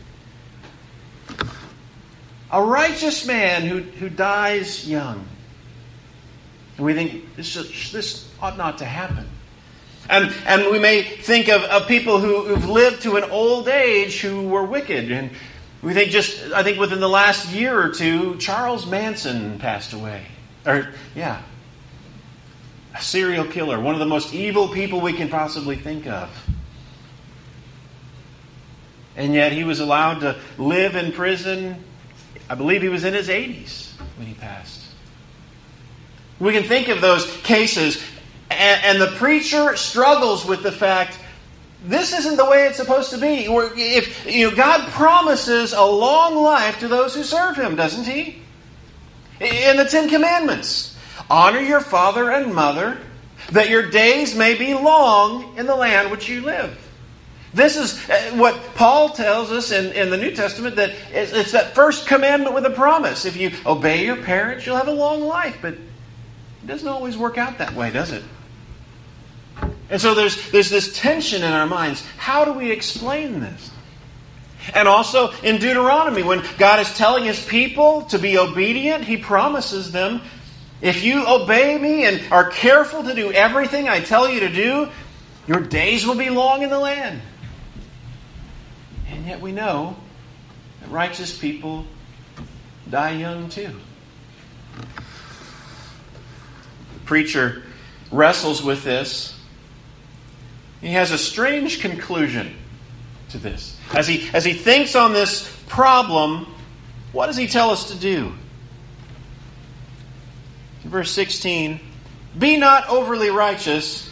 A 2.52 2.62
righteous 2.62 3.26
man 3.26 3.64
who, 3.64 3.82
who 3.82 4.10
dies 4.10 4.90
young. 4.90 5.28
And 6.78 6.86
we 6.86 6.94
think 6.94 7.36
this, 7.36 7.92
this 7.92 8.30
ought 8.42 8.58
not 8.58 8.80
to 8.80 8.86
happen. 8.86 9.28
And, 10.10 10.34
and 10.46 10.72
we 10.72 10.78
may 10.78 11.02
think 11.02 11.50
of, 11.50 11.64
of 11.64 11.88
people 11.88 12.20
who, 12.20 12.44
who've 12.44 12.70
lived 12.70 13.04
to 13.04 13.16
an 13.16 13.24
old 13.24 13.68
age 13.68 14.22
who 14.22 14.48
were 14.48 14.64
wicked 14.64 15.12
and 15.12 15.32
we 15.82 15.94
think 15.94 16.10
just, 16.10 16.52
I 16.52 16.64
think 16.64 16.80
within 16.80 17.00
the 17.00 17.08
last 17.08 17.52
year 17.52 17.80
or 17.80 17.90
two, 17.90 18.38
Charles 18.38 18.88
Manson 18.88 19.60
passed 19.60 19.94
away. 19.94 20.26
Or, 20.66 20.90
yeah. 21.14 21.44
A 22.96 23.02
serial 23.02 23.46
killer, 23.46 23.80
one 23.80 23.94
of 23.94 24.00
the 24.00 24.08
most 24.08 24.34
evil 24.34 24.68
people 24.68 25.00
we 25.00 25.14
can 25.14 25.30
possibly 25.30 25.76
think 25.76 26.08
of. 26.08 26.30
And 29.16 29.36
yet 29.36 29.52
he 29.52 29.64
was 29.64 29.80
allowed 29.80 30.22
to 30.22 30.38
live 30.58 30.96
in 30.96 31.12
prison. 31.12 31.84
I 32.50 32.56
believe 32.56 32.82
he 32.82 32.90
was 32.90 33.04
in 33.04 33.14
his 33.14 33.28
80s 33.28 33.92
when 34.18 34.28
he 34.28 34.34
passed. 34.34 34.85
We 36.40 36.54
can 36.54 36.64
think 36.64 36.90
of 36.90 37.02
those 37.02 37.36
cases, 37.38 38.04
and, 38.50 38.84
and 38.84 39.02
the 39.02 39.16
preacher 39.18 39.76
struggles 39.76 40.46
with 40.46 40.64
the 40.64 40.72
fact 40.72 41.18
this 41.86 42.14
isn't 42.14 42.38
the 42.38 42.46
way 42.46 42.66
it's 42.66 42.78
supposed 42.78 43.12
to 43.12 43.18
be. 43.18 43.46
If 43.46 44.26
you 44.26 44.50
know, 44.50 44.56
God 44.56 44.90
promises 44.92 45.74
a 45.74 45.84
long 45.84 46.36
life 46.36 46.80
to 46.80 46.88
those 46.88 47.14
who 47.14 47.24
serve 47.24 47.56
Him, 47.56 47.76
doesn't 47.76 48.06
He? 48.06 48.42
In 49.40 49.78
the 49.78 49.86
Ten 49.86 50.10
Commandments, 50.10 50.98
honor 51.30 51.60
your 51.60 51.82
father 51.82 52.32
and 52.32 52.54
mother, 52.54 52.98
that 53.52 53.70
your 53.70 53.90
days 53.90 54.36
may 54.36 54.56
be 54.56 54.74
long 54.74 55.58
in 55.58 55.68
the 55.68 55.76
land 55.76 56.10
which 56.10 56.28
you 56.28 56.42
live. 56.42 56.80
This 57.54 57.78
is 57.78 58.10
uh, 58.10 58.32
what 58.36 58.60
Paul 58.76 59.10
tells 59.10 59.52
us 59.52 59.72
in, 59.72 59.94
in 59.94 60.10
the 60.10 60.18
New 60.18 60.32
Testament 60.32 60.76
that 60.76 60.94
it's, 61.12 61.32
it's 61.32 61.52
that 61.54 61.74
first 61.74 62.06
commandment 62.06 62.54
with 62.54 62.66
a 62.66 62.72
promise. 62.72 63.24
If 63.24 63.38
you 63.38 63.52
obey 63.66 64.06
your 64.06 64.18
parents, 64.18 64.66
you'll 64.66 64.76
have 64.76 64.90
a 64.90 64.94
long 64.94 65.22
life. 65.22 65.60
But 65.62 65.76
it 66.66 66.68
doesn't 66.70 66.88
always 66.88 67.16
work 67.16 67.38
out 67.38 67.60
that 67.60 67.76
way, 67.76 67.92
does 67.92 68.12
it? 68.12 68.24
And 69.92 70.02
so 70.02 70.16
there's, 70.16 70.50
there's 70.50 70.72
this 70.72 70.98
tension 70.98 71.44
in 71.44 71.54
our 71.54 71.68
minds. 71.68 72.04
How 72.18 72.44
do 72.44 72.54
we 72.54 72.72
explain 72.72 73.40
this? 73.40 73.70
And 74.74 74.88
also 74.88 75.30
in 75.44 75.60
Deuteronomy, 75.60 76.24
when 76.24 76.44
God 76.58 76.80
is 76.80 76.92
telling 76.98 77.24
his 77.24 77.40
people 77.46 78.02
to 78.06 78.18
be 78.18 78.40
obedient, 78.40 79.04
he 79.04 79.16
promises 79.16 79.92
them 79.92 80.22
if 80.82 81.04
you 81.04 81.28
obey 81.28 81.78
me 81.78 82.04
and 82.04 82.20
are 82.32 82.50
careful 82.50 83.04
to 83.04 83.14
do 83.14 83.32
everything 83.32 83.88
I 83.88 84.00
tell 84.00 84.28
you 84.28 84.40
to 84.40 84.50
do, 84.50 84.90
your 85.46 85.60
days 85.60 86.08
will 86.08 86.16
be 86.16 86.32
long 86.32 86.64
in 86.64 86.72
the 86.72 86.80
land. 86.80 87.22
And 89.08 89.28
yet 89.28 89.40
we 89.40 89.52
know 89.52 89.98
that 90.82 90.90
righteous 90.90 91.38
people 91.38 91.86
die 92.90 93.12
young 93.12 93.50
too. 93.50 93.70
Preacher 97.06 97.64
wrestles 98.12 98.64
with 98.64 98.84
this 98.84 99.36
he 100.86 100.92
has 100.92 101.10
a 101.10 101.18
strange 101.18 101.80
conclusion 101.82 102.56
to 103.30 103.40
this. 103.40 103.76
As 103.92 104.08
he, 104.08 104.30
as 104.34 104.46
he 104.46 104.54
thinks 104.54 104.96
on 104.96 105.14
this 105.14 105.52
problem, 105.68 106.46
what 107.12 107.26
does 107.26 107.38
he 107.38 107.48
tell 107.48 107.72
us 107.72 107.90
to 107.90 107.98
do? 107.98 108.34
Verse 110.84 111.10
16 111.10 111.80
Be 112.38 112.58
not 112.58 112.88
overly 112.88 113.32
righteous, 113.32 114.12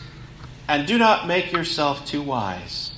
and 0.68 0.88
do 0.88 0.98
not 0.98 1.28
make 1.28 1.52
yourself 1.52 2.08
too 2.08 2.24
wise. 2.24 2.92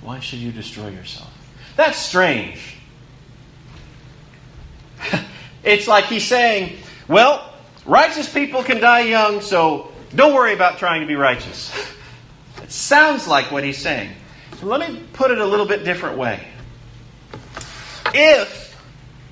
Why 0.00 0.18
should 0.18 0.40
you 0.40 0.50
destroy 0.50 0.88
yourself? 0.88 1.32
That's 1.76 1.98
strange. 1.98 2.76
it's 5.62 5.86
like 5.86 6.06
he's 6.06 6.26
saying, 6.26 6.76
Well, 7.06 7.52
righteous 7.86 8.32
people 8.32 8.62
can 8.62 8.80
die 8.80 9.00
young, 9.00 9.40
so 9.40 9.92
don't 10.14 10.34
worry 10.34 10.52
about 10.52 10.78
trying 10.78 11.00
to 11.00 11.06
be 11.06 11.16
righteous. 11.16 11.72
It 12.62 12.72
sounds 12.72 13.26
like 13.26 13.50
what 13.50 13.64
he's 13.64 13.78
saying. 13.78 14.10
So 14.60 14.66
let 14.66 14.90
me 14.90 15.02
put 15.12 15.30
it 15.30 15.38
a 15.38 15.46
little 15.46 15.66
bit 15.66 15.84
different 15.84 16.18
way. 16.18 16.46
If 18.14 18.80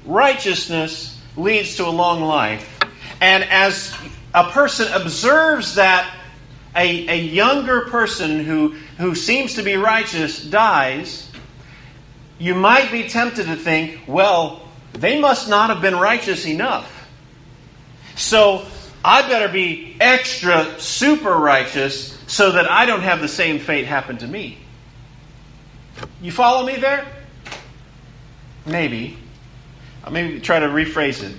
righteousness 0.04 1.20
leads 1.36 1.76
to 1.76 1.86
a 1.86 1.90
long 1.90 2.22
life, 2.22 2.78
and 3.20 3.44
as 3.44 3.96
a 4.34 4.50
person 4.50 4.92
observes 4.92 5.76
that 5.76 6.12
a, 6.76 7.08
a 7.08 7.20
younger 7.20 7.82
person 7.82 8.44
who, 8.44 8.70
who 8.98 9.14
seems 9.14 9.54
to 9.54 9.62
be 9.62 9.76
righteous 9.76 10.42
dies, 10.42 11.30
you 12.38 12.54
might 12.54 12.90
be 12.90 13.08
tempted 13.08 13.46
to 13.46 13.56
think, 13.56 14.00
well, 14.06 14.68
they 14.92 15.20
must 15.20 15.48
not 15.48 15.70
have 15.70 15.80
been 15.80 15.96
righteous 15.96 16.46
enough. 16.46 16.90
So 18.16 18.66
I 19.04 19.28
better 19.28 19.52
be 19.52 19.96
extra 20.00 20.80
super 20.80 21.34
righteous 21.34 22.18
so 22.26 22.52
that 22.52 22.70
I 22.70 22.86
don't 22.86 23.02
have 23.02 23.20
the 23.20 23.28
same 23.28 23.58
fate 23.58 23.86
happen 23.86 24.18
to 24.18 24.26
me. 24.26 24.58
You 26.22 26.32
follow 26.32 26.66
me 26.66 26.76
there? 26.76 27.06
Maybe. 28.66 29.18
I'll 30.04 30.12
maybe 30.12 30.40
try 30.40 30.58
to 30.58 30.66
rephrase 30.66 31.22
it. 31.22 31.36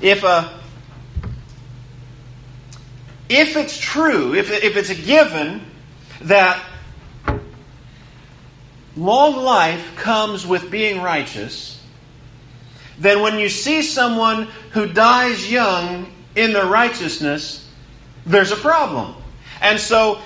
If 0.00 0.24
a 0.24 0.60
if 3.28 3.56
it's 3.56 3.76
true, 3.76 4.34
if, 4.34 4.50
if 4.50 4.76
it's 4.76 4.90
a 4.90 4.94
given 4.94 5.62
that 6.22 6.62
long 8.96 9.36
life 9.36 9.96
comes 9.96 10.46
with 10.46 10.70
being 10.70 11.02
righteous, 11.02 11.82
then 12.98 13.20
when 13.20 13.38
you 13.38 13.48
see 13.48 13.82
someone 13.82 14.48
who 14.72 14.86
dies 14.86 15.50
young 15.50 16.12
in 16.34 16.52
their 16.52 16.66
righteousness, 16.66 17.68
there's 18.24 18.52
a 18.52 18.56
problem. 18.56 19.14
And 19.60 19.78
so 19.78 20.20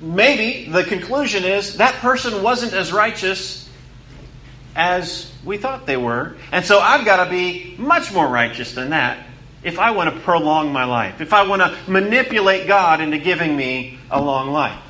maybe 0.00 0.70
the 0.70 0.84
conclusion 0.84 1.44
is 1.44 1.76
that 1.76 1.94
person 1.96 2.42
wasn't 2.42 2.72
as 2.72 2.92
righteous 2.92 3.68
as 4.74 5.32
we 5.44 5.58
thought 5.58 5.86
they 5.86 5.96
were. 5.96 6.36
And 6.52 6.64
so 6.64 6.78
I've 6.78 7.04
got 7.04 7.24
to 7.24 7.30
be 7.30 7.74
much 7.78 8.12
more 8.12 8.26
righteous 8.26 8.72
than 8.72 8.90
that 8.90 9.26
if 9.62 9.78
I 9.78 9.90
want 9.90 10.14
to 10.14 10.20
prolong 10.20 10.72
my 10.72 10.84
life, 10.84 11.20
if 11.20 11.32
I 11.32 11.46
want 11.46 11.60
to 11.62 11.76
manipulate 11.90 12.66
God 12.66 13.00
into 13.00 13.18
giving 13.18 13.56
me 13.56 13.98
a 14.10 14.20
long 14.20 14.50
life. 14.50 14.80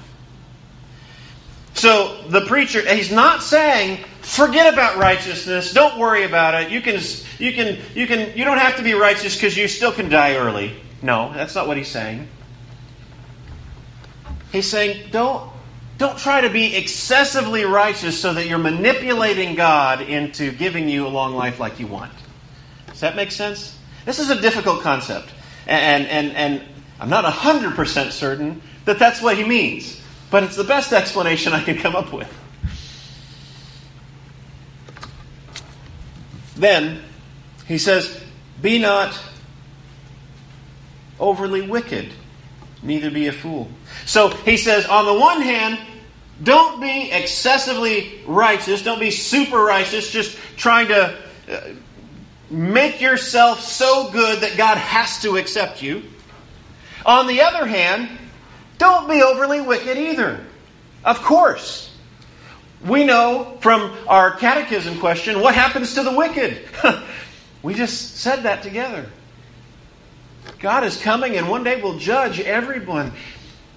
So 1.80 2.20
the 2.28 2.42
preacher, 2.42 2.86
he's 2.86 3.10
not 3.10 3.42
saying, 3.42 4.04
forget 4.20 4.70
about 4.70 4.98
righteousness, 4.98 5.72
don't 5.72 5.98
worry 5.98 6.24
about 6.24 6.52
it. 6.52 6.70
You 6.70 6.82
can, 6.82 7.00
you 7.38 7.54
can, 7.54 7.78
you 7.94 8.06
can, 8.06 8.36
you 8.36 8.44
don't 8.44 8.58
have 8.58 8.76
to 8.76 8.82
be 8.82 8.92
righteous 8.92 9.34
because 9.34 9.56
you 9.56 9.66
still 9.66 9.90
can 9.90 10.10
die 10.10 10.36
early. 10.36 10.76
No, 11.00 11.32
that's 11.32 11.54
not 11.54 11.66
what 11.66 11.78
he's 11.78 11.88
saying. 11.88 12.28
He's 14.52 14.68
saying, 14.68 15.08
don't, 15.10 15.50
don't 15.96 16.18
try 16.18 16.42
to 16.42 16.50
be 16.50 16.76
excessively 16.76 17.64
righteous 17.64 18.20
so 18.20 18.34
that 18.34 18.46
you're 18.46 18.58
manipulating 18.58 19.54
God 19.54 20.02
into 20.02 20.52
giving 20.52 20.86
you 20.86 21.06
a 21.06 21.08
long 21.08 21.34
life 21.34 21.58
like 21.58 21.80
you 21.80 21.86
want. 21.86 22.12
Does 22.88 23.00
that 23.00 23.16
make 23.16 23.30
sense? 23.30 23.78
This 24.04 24.18
is 24.18 24.28
a 24.28 24.38
difficult 24.38 24.82
concept. 24.82 25.30
And, 25.66 26.06
and, 26.08 26.32
and 26.32 26.62
I'm 27.00 27.08
not 27.08 27.24
100% 27.24 28.12
certain 28.12 28.60
that 28.84 28.98
that's 28.98 29.22
what 29.22 29.38
he 29.38 29.44
means. 29.44 29.99
But 30.30 30.44
it's 30.44 30.56
the 30.56 30.64
best 30.64 30.92
explanation 30.92 31.52
I 31.52 31.62
can 31.62 31.76
come 31.76 31.96
up 31.96 32.12
with. 32.12 32.32
Then 36.56 37.02
he 37.66 37.78
says, 37.78 38.22
Be 38.60 38.78
not 38.78 39.18
overly 41.18 41.62
wicked, 41.62 42.12
neither 42.82 43.10
be 43.10 43.26
a 43.26 43.32
fool. 43.32 43.68
So 44.06 44.28
he 44.28 44.56
says, 44.56 44.86
on 44.86 45.06
the 45.06 45.14
one 45.14 45.42
hand, 45.42 45.78
don't 46.42 46.80
be 46.80 47.10
excessively 47.12 48.20
righteous, 48.26 48.82
don't 48.82 49.00
be 49.00 49.10
super 49.10 49.58
righteous, 49.58 50.10
just 50.10 50.36
trying 50.56 50.88
to 50.88 51.16
uh, 51.48 51.60
make 52.50 53.00
yourself 53.00 53.60
so 53.60 54.10
good 54.10 54.40
that 54.40 54.56
God 54.56 54.78
has 54.78 55.20
to 55.22 55.36
accept 55.36 55.82
you. 55.82 56.02
On 57.04 57.26
the 57.26 57.42
other 57.42 57.66
hand, 57.66 58.08
don't 58.80 59.08
be 59.08 59.22
overly 59.22 59.60
wicked 59.60 59.98
either. 59.98 60.40
Of 61.04 61.22
course. 61.22 61.94
We 62.84 63.04
know 63.04 63.58
from 63.60 63.94
our 64.08 64.32
catechism 64.32 64.98
question 64.98 65.40
what 65.40 65.54
happens 65.54 65.94
to 65.94 66.02
the 66.02 66.16
wicked. 66.16 66.66
we 67.62 67.74
just 67.74 68.16
said 68.16 68.44
that 68.44 68.62
together. 68.62 69.04
God 70.58 70.82
is 70.82 70.96
coming 71.00 71.36
and 71.36 71.48
one 71.48 71.62
day 71.62 71.80
will 71.80 71.98
judge 71.98 72.40
everyone. 72.40 73.12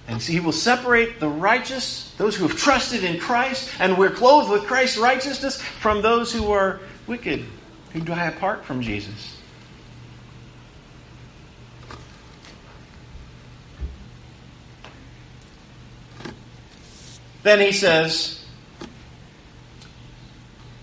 And 0.08 0.20
he 0.22 0.40
will 0.40 0.52
separate 0.52 1.20
the 1.20 1.28
righteous, 1.28 2.14
those 2.16 2.34
who 2.36 2.48
have 2.48 2.56
trusted 2.58 3.04
in 3.04 3.18
Christ, 3.18 3.70
and 3.78 3.96
we're 3.96 4.10
clothed 4.10 4.50
with 4.50 4.64
Christ's 4.64 4.98
righteousness, 4.98 5.60
from 5.60 6.02
those 6.02 6.30
who 6.30 6.52
are 6.52 6.80
wicked, 7.06 7.44
who 7.92 8.00
die 8.00 8.26
apart 8.26 8.66
from 8.66 8.82
Jesus. 8.82 9.40
Then 17.44 17.60
he 17.60 17.72
says, 17.72 18.44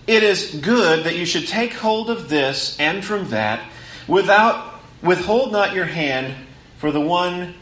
It 0.06 0.22
is 0.22 0.54
good 0.62 1.04
that 1.04 1.16
you 1.16 1.26
should 1.26 1.46
take 1.46 1.74
hold 1.74 2.08
of 2.08 2.30
this 2.30 2.78
and 2.80 3.04
from 3.04 3.28
that, 3.28 3.62
without 4.08 4.80
withhold 5.02 5.52
not 5.52 5.74
your 5.74 5.84
hand, 5.84 6.34
for 6.78 6.90
the 6.90 7.00
one 7.00 7.54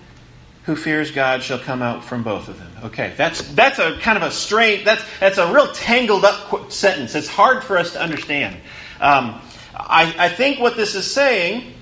who 0.65 0.77
fears 0.77 1.11
God 1.11 1.43
shall 1.43 1.59
come 1.59 1.83
out 1.83 2.05
from 2.05 2.23
both 2.23 2.49
of 2.49 2.59
them. 2.59 2.71
Okay, 2.85 3.15
that's 3.17 3.43
that's 3.55 3.79
a 3.79 3.99
kind 3.99 4.17
of 4.19 4.23
a 4.23 4.31
strange 4.31 4.85
that's 4.85 5.03
that's 5.19 5.39
a 5.39 5.53
real 5.53 5.73
tangled 5.73 6.25
up 6.25 6.71
sentence. 6.71 7.15
It's 7.15 7.29
hard 7.29 7.65
for 7.65 7.79
us 7.79 7.95
to 7.95 8.03
understand. 8.03 8.57
Um, 9.01 9.41
I, 9.75 10.15
I 10.19 10.29
think 10.29 10.61
what 10.61 10.77
this 10.77 10.95
is 10.95 11.11
saying 11.11 11.73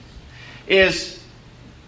is 0.69 1.21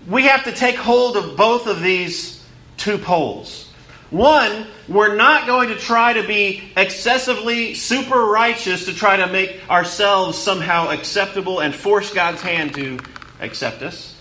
we 0.08 0.24
have 0.24 0.44
to 0.44 0.52
take 0.52 0.74
hold 0.74 1.16
of 1.16 1.36
both 1.36 1.68
of 1.68 1.82
these 1.82 2.44
two 2.76 2.98
poles. 2.98 3.69
One, 4.10 4.66
we're 4.88 5.14
not 5.14 5.46
going 5.46 5.68
to 5.68 5.76
try 5.76 6.14
to 6.14 6.26
be 6.26 6.72
excessively 6.76 7.74
super 7.74 8.18
righteous 8.18 8.86
to 8.86 8.94
try 8.94 9.16
to 9.16 9.28
make 9.28 9.60
ourselves 9.70 10.36
somehow 10.36 10.88
acceptable 10.90 11.60
and 11.60 11.72
force 11.72 12.12
God's 12.12 12.42
hand 12.42 12.74
to 12.74 12.98
accept 13.40 13.82
us. 13.82 14.20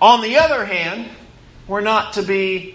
On 0.00 0.20
the 0.20 0.38
other 0.38 0.66
hand, 0.66 1.08
we're 1.66 1.80
not 1.80 2.14
to 2.14 2.22
be 2.22 2.74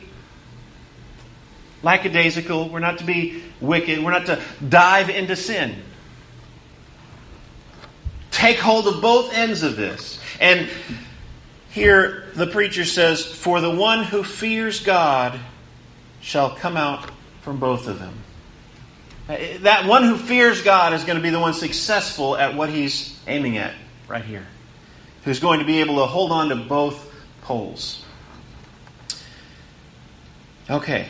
lackadaisical. 1.84 2.70
We're 2.70 2.80
not 2.80 2.98
to 2.98 3.04
be 3.04 3.44
wicked. 3.62 4.04
We're 4.04 4.12
not 4.12 4.26
to 4.26 4.42
dive 4.68 5.10
into 5.10 5.36
sin. 5.36 5.76
Take 8.32 8.58
hold 8.58 8.88
of 8.88 9.02
both 9.02 9.34
ends 9.34 9.62
of 9.62 9.76
this. 9.76 10.20
And 10.42 10.68
here 11.70 12.28
the 12.34 12.48
preacher 12.48 12.86
says, 12.86 13.24
For 13.24 13.62
the 13.62 13.70
one 13.70 14.04
who 14.04 14.24
fears 14.24 14.80
God 14.80 15.40
shall 16.26 16.50
come 16.50 16.76
out 16.76 17.12
from 17.44 17.60
both 17.60 17.88
of 17.88 18.00
them. 18.00 18.14
That 19.62 19.86
one 19.86 20.04
who 20.04 20.18
fears 20.18 20.64
God 20.64 20.94
is 20.94 21.04
going 21.04 21.18
to 21.18 21.22
be 21.22 21.30
the 21.30 21.40
one 21.40 21.54
successful 21.54 22.36
at 22.36 22.56
what 22.56 22.70
he's 22.70 23.18
aiming 23.28 23.58
at 23.58 23.76
right 24.08 24.26
here, 24.26 24.46
who's 25.24 25.40
going 25.40 25.60
to 25.60 25.66
be 25.66 25.82
able 25.82 25.98
to 25.98 26.08
hold 26.08 26.32
on 26.32 26.50
to 26.50 26.56
both 26.56 27.14
poles. 27.44 28.04
Okay, 30.68 31.08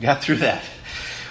got 0.00 0.22
through 0.22 0.36
that. 0.36 0.62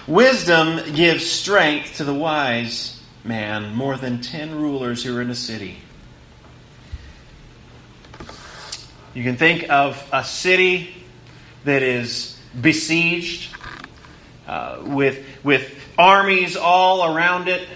Wisdom 0.05 0.93
gives 0.93 1.25
strength 1.29 1.97
to 1.97 2.03
the 2.03 2.13
wise 2.13 3.01
man 3.23 3.73
more 3.73 3.95
than 3.95 4.19
ten 4.19 4.53
rulers 4.53 5.01
who 5.01 5.15
are 5.15 5.21
in 5.21 5.29
a 5.29 5.35
city. 5.35 5.77
You 9.13 9.23
can 9.23 9.37
think 9.37 9.69
of 9.69 10.05
a 10.11 10.25
city 10.25 10.93
that 11.63 11.83
is 11.83 12.38
besieged 12.59 13.55
uh, 14.47 14.81
with, 14.83 15.25
with 15.43 15.77
armies 15.97 16.55
all 16.55 17.15
around 17.15 17.47
it. 17.47 17.67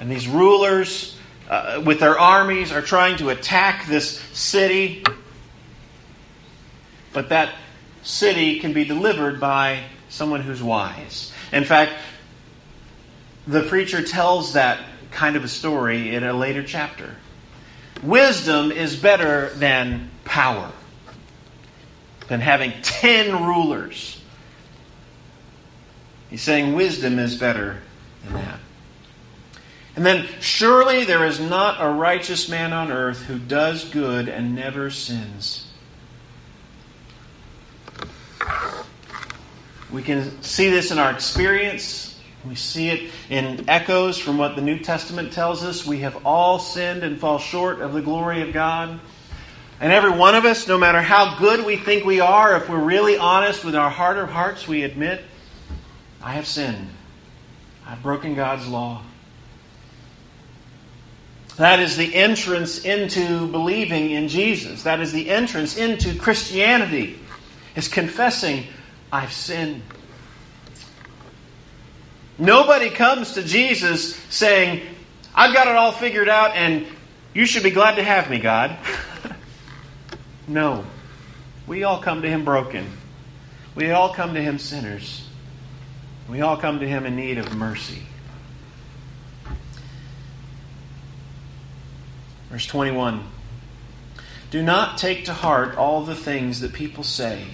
And 0.00 0.10
these 0.10 0.26
rulers, 0.26 1.16
uh, 1.48 1.82
with 1.84 2.00
their 2.00 2.18
armies, 2.18 2.72
are 2.72 2.82
trying 2.82 3.18
to 3.18 3.28
attack 3.28 3.86
this 3.86 4.18
city. 4.32 5.04
But 7.12 7.28
that 7.28 7.54
city 8.02 8.60
can 8.60 8.72
be 8.72 8.84
delivered 8.84 9.40
by 9.40 9.84
someone 10.08 10.40
who's 10.40 10.62
wise. 10.62 11.32
In 11.52 11.64
fact, 11.64 11.92
the 13.46 13.62
preacher 13.62 14.02
tells 14.02 14.54
that 14.54 14.84
kind 15.10 15.36
of 15.36 15.44
a 15.44 15.48
story 15.48 16.14
in 16.14 16.24
a 16.24 16.32
later 16.32 16.62
chapter. 16.62 17.14
Wisdom 18.02 18.72
is 18.72 18.96
better 18.96 19.50
than 19.50 20.10
power 20.24 20.72
than 22.28 22.40
having 22.40 22.72
10 22.82 23.44
rulers. 23.44 24.20
He's 26.30 26.42
saying 26.42 26.74
wisdom 26.74 27.18
is 27.18 27.36
better 27.36 27.80
than 28.24 28.34
that. 28.34 28.60
And 29.96 30.04
then, 30.04 30.26
surely 30.40 31.04
there 31.04 31.24
is 31.24 31.38
not 31.38 31.76
a 31.78 31.88
righteous 31.88 32.48
man 32.48 32.72
on 32.72 32.90
earth 32.90 33.22
who 33.22 33.38
does 33.38 33.84
good 33.84 34.28
and 34.28 34.54
never 34.54 34.90
sins. 34.90 35.68
We 39.92 40.02
can 40.02 40.42
see 40.42 40.70
this 40.70 40.90
in 40.90 40.98
our 40.98 41.12
experience. 41.12 42.20
We 42.44 42.56
see 42.56 42.88
it 42.88 43.12
in 43.30 43.68
echoes 43.68 44.18
from 44.18 44.36
what 44.36 44.56
the 44.56 44.62
New 44.62 44.80
Testament 44.80 45.32
tells 45.32 45.62
us. 45.62 45.86
We 45.86 46.00
have 46.00 46.26
all 46.26 46.58
sinned 46.58 47.04
and 47.04 47.20
fall 47.20 47.38
short 47.38 47.80
of 47.80 47.92
the 47.92 48.02
glory 48.02 48.42
of 48.42 48.52
God. 48.52 48.98
And 49.80 49.92
every 49.92 50.10
one 50.10 50.34
of 50.34 50.44
us, 50.44 50.68
no 50.68 50.78
matter 50.78 51.00
how 51.00 51.38
good 51.38 51.66
we 51.66 51.76
think 51.76 52.04
we 52.04 52.20
are, 52.20 52.56
if 52.56 52.68
we're 52.68 52.82
really 52.82 53.16
honest 53.16 53.64
with 53.64 53.74
our 53.74 53.90
heart 53.90 54.16
of 54.16 54.30
hearts, 54.30 54.68
we 54.68 54.82
admit, 54.82 55.22
I 56.22 56.34
have 56.34 56.46
sinned. 56.46 56.88
I've 57.86 58.02
broken 58.02 58.34
God's 58.34 58.66
law. 58.66 59.02
That 61.56 61.80
is 61.80 61.96
the 61.96 62.14
entrance 62.14 62.84
into 62.84 63.46
believing 63.48 64.10
in 64.10 64.28
Jesus. 64.28 64.82
That 64.84 65.00
is 65.00 65.12
the 65.12 65.30
entrance 65.30 65.76
into 65.76 66.18
Christianity, 66.18 67.18
is 67.76 67.88
confessing, 67.88 68.66
I've 69.12 69.32
sinned. 69.32 69.82
Nobody 72.38 72.90
comes 72.90 73.34
to 73.34 73.44
Jesus 73.44 74.16
saying, 74.28 74.82
I've 75.34 75.54
got 75.54 75.68
it 75.68 75.76
all 75.76 75.92
figured 75.92 76.28
out 76.28 76.56
and 76.56 76.86
you 77.32 77.46
should 77.46 77.62
be 77.62 77.70
glad 77.70 77.96
to 77.96 78.02
have 78.02 78.28
me, 78.28 78.38
God. 78.38 78.76
No. 80.46 80.84
We 81.66 81.84
all 81.84 82.00
come 82.00 82.22
to 82.22 82.28
Him 82.28 82.44
broken. 82.44 82.86
We 83.74 83.90
all 83.90 84.12
come 84.12 84.34
to 84.34 84.42
Him 84.42 84.58
sinners. 84.58 85.26
We 86.28 86.40
all 86.40 86.56
come 86.56 86.80
to 86.80 86.88
Him 86.88 87.06
in 87.06 87.16
need 87.16 87.38
of 87.38 87.54
mercy. 87.54 88.02
Verse 92.50 92.66
21 92.66 93.24
Do 94.50 94.62
not 94.62 94.98
take 94.98 95.24
to 95.24 95.32
heart 95.32 95.76
all 95.76 96.04
the 96.04 96.14
things 96.14 96.60
that 96.60 96.72
people 96.72 97.02
say, 97.02 97.44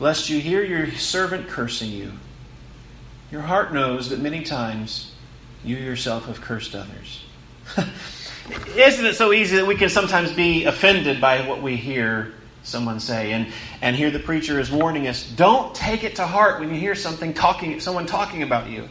lest 0.00 0.28
you 0.28 0.40
hear 0.40 0.62
your 0.62 0.90
servant 0.92 1.48
cursing 1.48 1.90
you. 1.90 2.12
Your 3.30 3.42
heart 3.42 3.72
knows 3.72 4.10
that 4.10 4.18
many 4.18 4.42
times 4.42 5.12
you 5.64 5.76
yourself 5.76 6.26
have 6.26 6.40
cursed 6.40 6.74
others. 6.74 7.24
Isn't 8.76 9.04
it 9.04 9.16
so 9.16 9.32
easy 9.32 9.56
that 9.56 9.66
we 9.66 9.74
can 9.74 9.88
sometimes 9.88 10.32
be 10.32 10.64
offended 10.64 11.20
by 11.20 11.46
what 11.46 11.62
we 11.62 11.76
hear 11.76 12.34
someone 12.62 13.00
say? 13.00 13.32
And, 13.32 13.48
and 13.80 13.94
here 13.96 14.10
the 14.10 14.18
preacher 14.18 14.58
is 14.60 14.70
warning 14.70 15.08
us 15.08 15.28
don't 15.28 15.74
take 15.74 16.04
it 16.04 16.16
to 16.16 16.26
heart 16.26 16.60
when 16.60 16.70
you 16.70 16.80
hear 16.80 16.94
something 16.94 17.34
talking, 17.34 17.78
someone 17.80 18.06
talking 18.06 18.42
about 18.42 18.68
you. 18.68 18.88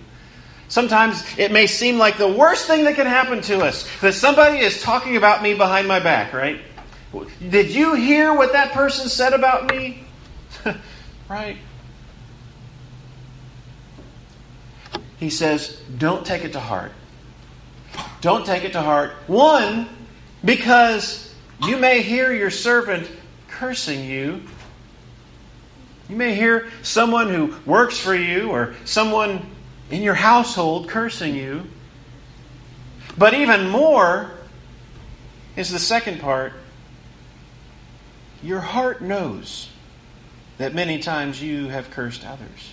Sometimes 0.68 1.24
it 1.38 1.52
may 1.52 1.68
seem 1.68 1.98
like 1.98 2.18
the 2.18 2.32
worst 2.32 2.66
thing 2.66 2.86
that 2.86 2.96
can 2.96 3.06
happen 3.06 3.42
to 3.42 3.60
us 3.60 3.88
that 4.00 4.14
somebody 4.14 4.60
is 4.60 4.82
talking 4.82 5.18
about 5.18 5.44
me 5.44 5.54
behind 5.54 5.88
my 5.88 6.00
back, 6.00 6.32
right? 6.32 6.62
Did 7.50 7.72
you 7.72 7.94
hear 7.96 8.34
what 8.34 8.54
that 8.54 8.72
person 8.72 9.10
said 9.10 9.34
about 9.34 9.70
me? 9.70 10.06
right? 11.30 11.58
He 15.18 15.30
says, 15.30 15.82
don't 15.98 16.26
take 16.26 16.46
it 16.46 16.54
to 16.54 16.60
heart. 16.60 16.94
Don't 18.22 18.46
take 18.46 18.64
it 18.64 18.74
to 18.74 18.82
heart. 18.82 19.12
One, 19.28 19.90
because 20.46 21.34
you 21.66 21.78
may 21.78 22.02
hear 22.02 22.32
your 22.34 22.52
servant 22.52 23.10
cursing 23.48 24.06
you. 24.06 24.44
You 26.08 26.16
may 26.16 26.36
hear 26.36 26.70
someone 26.84 27.30
who 27.30 27.56
works 27.66 27.98
for 27.98 28.16
you 28.16 28.50
or 28.50 28.76
someone 28.86 29.46
in 29.90 30.04
your 30.04 30.14
household 30.14 30.88
cursing 30.88 31.36
you. 31.36 31.64
But 33.18 33.34
even 33.34 33.70
more 33.70 34.32
is 35.56 35.72
the 35.72 35.80
second 35.80 36.20
part. 36.20 36.54
Your 38.44 38.60
heart 38.60 39.02
knows 39.02 39.70
that 40.58 40.74
many 40.74 41.00
times 41.00 41.42
you 41.42 41.70
have 41.70 41.90
cursed 41.92 42.26
others. 42.26 42.72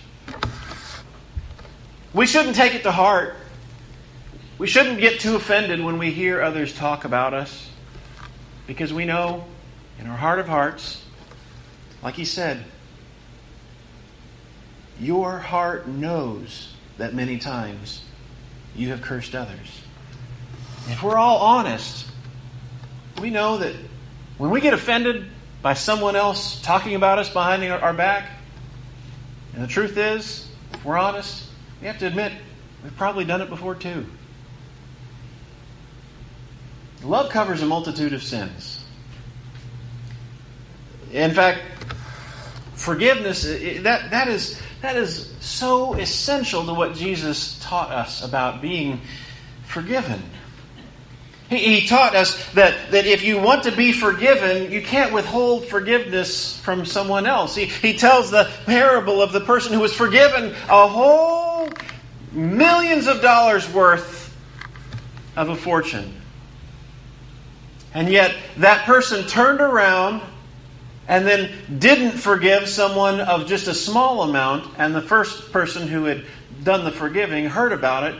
We 2.13 2.25
shouldn't 2.25 2.55
take 2.55 2.75
it 2.75 2.83
to 2.83 2.91
heart. 2.91 3.35
We 4.59 4.67
shouldn't 4.67 4.99
get 4.99 5.21
too 5.21 5.37
offended 5.37 5.81
when 5.81 5.97
we 5.97 6.11
hear 6.11 6.41
others 6.41 6.75
talk 6.75 7.05
about 7.05 7.33
us 7.33 7.69
because 8.67 8.91
we 8.91 9.05
know 9.05 9.45
in 9.97 10.07
our 10.07 10.17
heart 10.17 10.37
of 10.37 10.49
hearts, 10.49 11.01
like 12.03 12.15
he 12.15 12.25
said, 12.25 12.65
your 14.99 15.39
heart 15.39 15.87
knows 15.87 16.73
that 16.97 17.13
many 17.13 17.37
times 17.37 18.03
you 18.75 18.89
have 18.89 19.01
cursed 19.01 19.33
others. 19.33 19.81
If 20.89 21.03
we're 21.03 21.15
all 21.15 21.37
honest, 21.37 22.05
we 23.21 23.29
know 23.29 23.59
that 23.59 23.75
when 24.37 24.49
we 24.49 24.59
get 24.59 24.73
offended 24.73 25.25
by 25.61 25.73
someone 25.73 26.17
else 26.17 26.61
talking 26.61 26.95
about 26.95 27.17
us 27.17 27.29
behind 27.29 27.63
our 27.63 27.93
back, 27.93 28.29
and 29.53 29.63
the 29.63 29.67
truth 29.67 29.95
is, 29.97 30.49
if 30.73 30.83
we're 30.83 30.97
honest, 30.97 31.45
we 31.79 31.87
have 31.87 31.99
to 31.99 32.07
admit 32.07 32.33
we've 32.83 32.97
probably 32.97 33.23
done 33.23 33.39
it 33.39 33.49
before 33.49 33.73
too. 33.73 34.05
Love 37.03 37.29
covers 37.29 37.61
a 37.61 37.65
multitude 37.65 38.13
of 38.13 38.21
sins. 38.21 38.83
In 41.11 41.33
fact, 41.33 41.61
forgiveness 42.75 43.43
that, 43.43 44.11
that 44.11 44.27
is 44.27 44.59
that 44.81 44.95
is 44.95 45.33
so 45.39 45.93
essential 45.95 46.65
to 46.65 46.73
what 46.73 46.95
Jesus 46.95 47.59
taught 47.61 47.91
us 47.91 48.23
about 48.23 48.61
being 48.61 49.01
forgiven. 49.65 50.23
He, 51.49 51.79
he 51.79 51.87
taught 51.87 52.15
us 52.15 52.51
that, 52.53 52.91
that 52.91 53.05
if 53.05 53.23
you 53.23 53.39
want 53.39 53.63
to 53.63 53.71
be 53.75 53.91
forgiven, 53.91 54.71
you 54.71 54.81
can't 54.81 55.11
withhold 55.11 55.65
forgiveness 55.65 56.57
from 56.59 56.85
someone 56.85 57.25
else. 57.25 57.55
He, 57.55 57.65
he 57.65 57.97
tells 57.97 58.31
the 58.31 58.49
parable 58.65 59.21
of 59.21 59.33
the 59.33 59.41
person 59.41 59.73
who 59.73 59.79
was 59.79 59.93
forgiven 59.93 60.55
a 60.69 60.87
whole 60.87 61.69
millions 62.31 63.07
of 63.07 63.21
dollars 63.21 63.67
worth 63.73 64.33
of 65.35 65.49
a 65.49 65.55
fortune. 65.55 66.18
And 67.93 68.09
yet, 68.09 68.35
that 68.57 68.85
person 68.85 69.25
turned 69.27 69.61
around 69.61 70.21
and 71.07 71.25
then 71.25 71.51
didn't 71.79 72.11
forgive 72.11 72.69
someone 72.69 73.19
of 73.19 73.47
just 73.47 73.67
a 73.67 73.73
small 73.73 74.21
amount, 74.21 74.71
and 74.77 74.93
the 74.93 75.01
first 75.01 75.51
person 75.51 75.87
who 75.87 76.05
had 76.05 76.23
done 76.63 76.85
the 76.85 76.91
forgiving 76.91 77.45
heard 77.45 77.71
about 77.71 78.03
it 78.03 78.19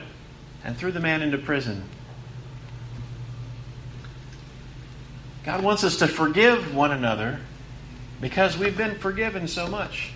and 0.64 0.76
threw 0.76 0.90
the 0.90 1.00
man 1.00 1.22
into 1.22 1.38
prison. 1.38 1.84
God 5.44 5.62
wants 5.62 5.84
us 5.84 5.98
to 5.98 6.08
forgive 6.08 6.74
one 6.74 6.90
another 6.90 7.38
because 8.20 8.58
we've 8.58 8.76
been 8.76 8.96
forgiven 8.96 9.46
so 9.48 9.68
much. 9.68 10.12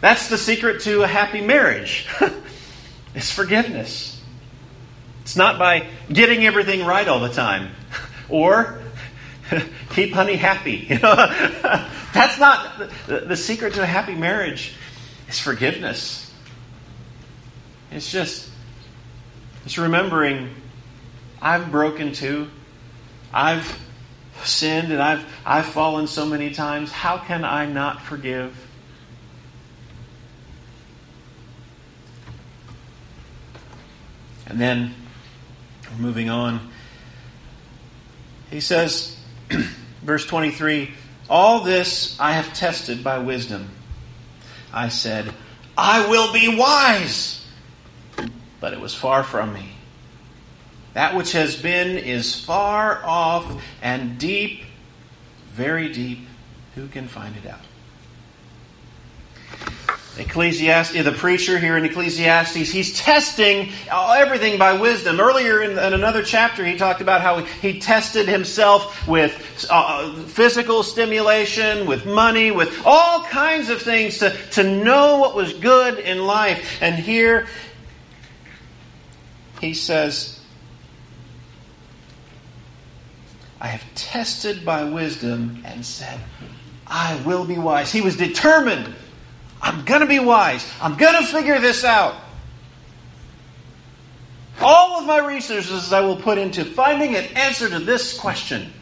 That's 0.00 0.28
the 0.28 0.38
secret 0.38 0.82
to 0.82 1.02
a 1.02 1.06
happy 1.06 1.40
marriage. 1.40 2.06
it's 3.14 3.30
forgiveness. 3.30 4.20
It's 5.22 5.36
not 5.36 5.58
by 5.58 5.88
getting 6.12 6.44
everything 6.44 6.84
right 6.84 7.06
all 7.06 7.20
the 7.20 7.32
time 7.32 7.70
or 8.28 8.80
keep 9.90 10.12
honey 10.12 10.36
happy. 10.36 10.86
You 10.88 10.98
know, 10.98 11.14
that's 12.14 12.38
not 12.38 12.78
the, 13.06 13.20
the 13.20 13.36
secret 13.36 13.74
to 13.74 13.82
a 13.82 13.86
happy 13.86 14.14
marriage. 14.14 14.74
Is 15.28 15.38
forgiveness. 15.38 16.32
It's 17.90 18.10
just 18.10 18.50
it's 19.66 19.76
remembering 19.76 20.54
I've 21.42 21.70
broken 21.70 22.12
too. 22.12 22.48
I've 23.32 23.78
sinned 24.44 24.90
and 24.90 25.02
I've 25.02 25.26
I've 25.44 25.66
fallen 25.66 26.06
so 26.06 26.24
many 26.24 26.54
times. 26.54 26.90
How 26.90 27.18
can 27.18 27.44
I 27.44 27.66
not 27.66 28.00
forgive? 28.00 28.56
And 34.46 34.58
then 34.58 34.94
moving 35.98 36.30
on. 36.30 36.70
He 38.50 38.60
says 38.60 39.17
Verse 40.02 40.26
23 40.26 40.92
All 41.28 41.60
this 41.60 42.18
I 42.20 42.32
have 42.32 42.52
tested 42.54 43.02
by 43.02 43.18
wisdom. 43.18 43.70
I 44.72 44.88
said, 44.88 45.32
I 45.76 46.08
will 46.08 46.32
be 46.32 46.56
wise. 46.56 47.46
But 48.60 48.72
it 48.72 48.80
was 48.80 48.94
far 48.94 49.22
from 49.22 49.54
me. 49.54 49.70
That 50.94 51.14
which 51.14 51.32
has 51.32 51.54
been 51.54 51.96
is 51.96 52.44
far 52.44 53.04
off 53.04 53.62
and 53.80 54.18
deep, 54.18 54.64
very 55.52 55.92
deep. 55.92 56.26
Who 56.74 56.88
can 56.88 57.06
find 57.06 57.36
it 57.36 57.46
out? 57.48 57.60
Ecclesiastes, 60.18 61.04
the 61.04 61.12
preacher 61.12 61.58
here 61.58 61.76
in 61.76 61.84
Ecclesiastes, 61.84 62.70
he's 62.70 62.98
testing 62.98 63.70
everything 63.90 64.58
by 64.58 64.72
wisdom. 64.72 65.20
Earlier 65.20 65.62
in, 65.62 65.72
in 65.72 65.92
another 65.92 66.22
chapter, 66.22 66.64
he 66.64 66.76
talked 66.76 67.00
about 67.00 67.20
how 67.20 67.42
he 67.42 67.78
tested 67.78 68.28
himself 68.28 69.06
with 69.06 69.66
uh, 69.70 70.12
physical 70.24 70.82
stimulation, 70.82 71.86
with 71.86 72.04
money, 72.04 72.50
with 72.50 72.82
all 72.84 73.22
kinds 73.24 73.70
of 73.70 73.80
things 73.80 74.18
to, 74.18 74.36
to 74.52 74.64
know 74.64 75.18
what 75.18 75.36
was 75.36 75.52
good 75.54 75.98
in 75.98 76.26
life. 76.26 76.78
And 76.80 76.96
here 76.96 77.46
he 79.60 79.74
says, 79.74 80.40
I 83.60 83.68
have 83.68 83.84
tested 83.94 84.64
by 84.64 84.84
wisdom 84.84 85.62
and 85.64 85.84
said, 85.84 86.20
I 86.86 87.20
will 87.24 87.44
be 87.44 87.58
wise. 87.58 87.92
He 87.92 88.00
was 88.00 88.16
determined 88.16 88.94
I'm 89.60 89.84
going 89.84 90.00
to 90.00 90.06
be 90.06 90.18
wise. 90.18 90.70
I'm 90.80 90.96
going 90.96 91.14
to 91.14 91.26
figure 91.26 91.58
this 91.58 91.84
out. 91.84 92.14
All 94.60 94.98
of 94.98 95.06
my 95.06 95.18
resources 95.18 95.92
I 95.92 96.00
will 96.00 96.16
put 96.16 96.38
into 96.38 96.64
finding 96.64 97.14
an 97.14 97.24
answer 97.36 97.68
to 97.68 97.78
this 97.78 98.18
question. 98.18 98.72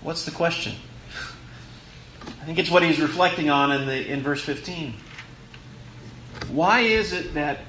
What's 0.00 0.24
the 0.24 0.32
question? 0.32 0.74
I 2.26 2.44
think 2.44 2.58
it's 2.58 2.70
what 2.70 2.82
he's 2.82 3.00
reflecting 3.00 3.50
on 3.50 3.70
in, 3.70 3.86
the, 3.86 4.10
in 4.10 4.22
verse 4.22 4.42
15. 4.42 4.94
Why 6.50 6.80
is 6.80 7.12
it 7.12 7.34
that 7.34 7.60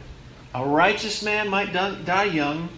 a 0.56 0.66
righteous 0.66 1.22
man 1.22 1.48
might 1.50 1.72
die 1.74 2.24
young 2.24 2.70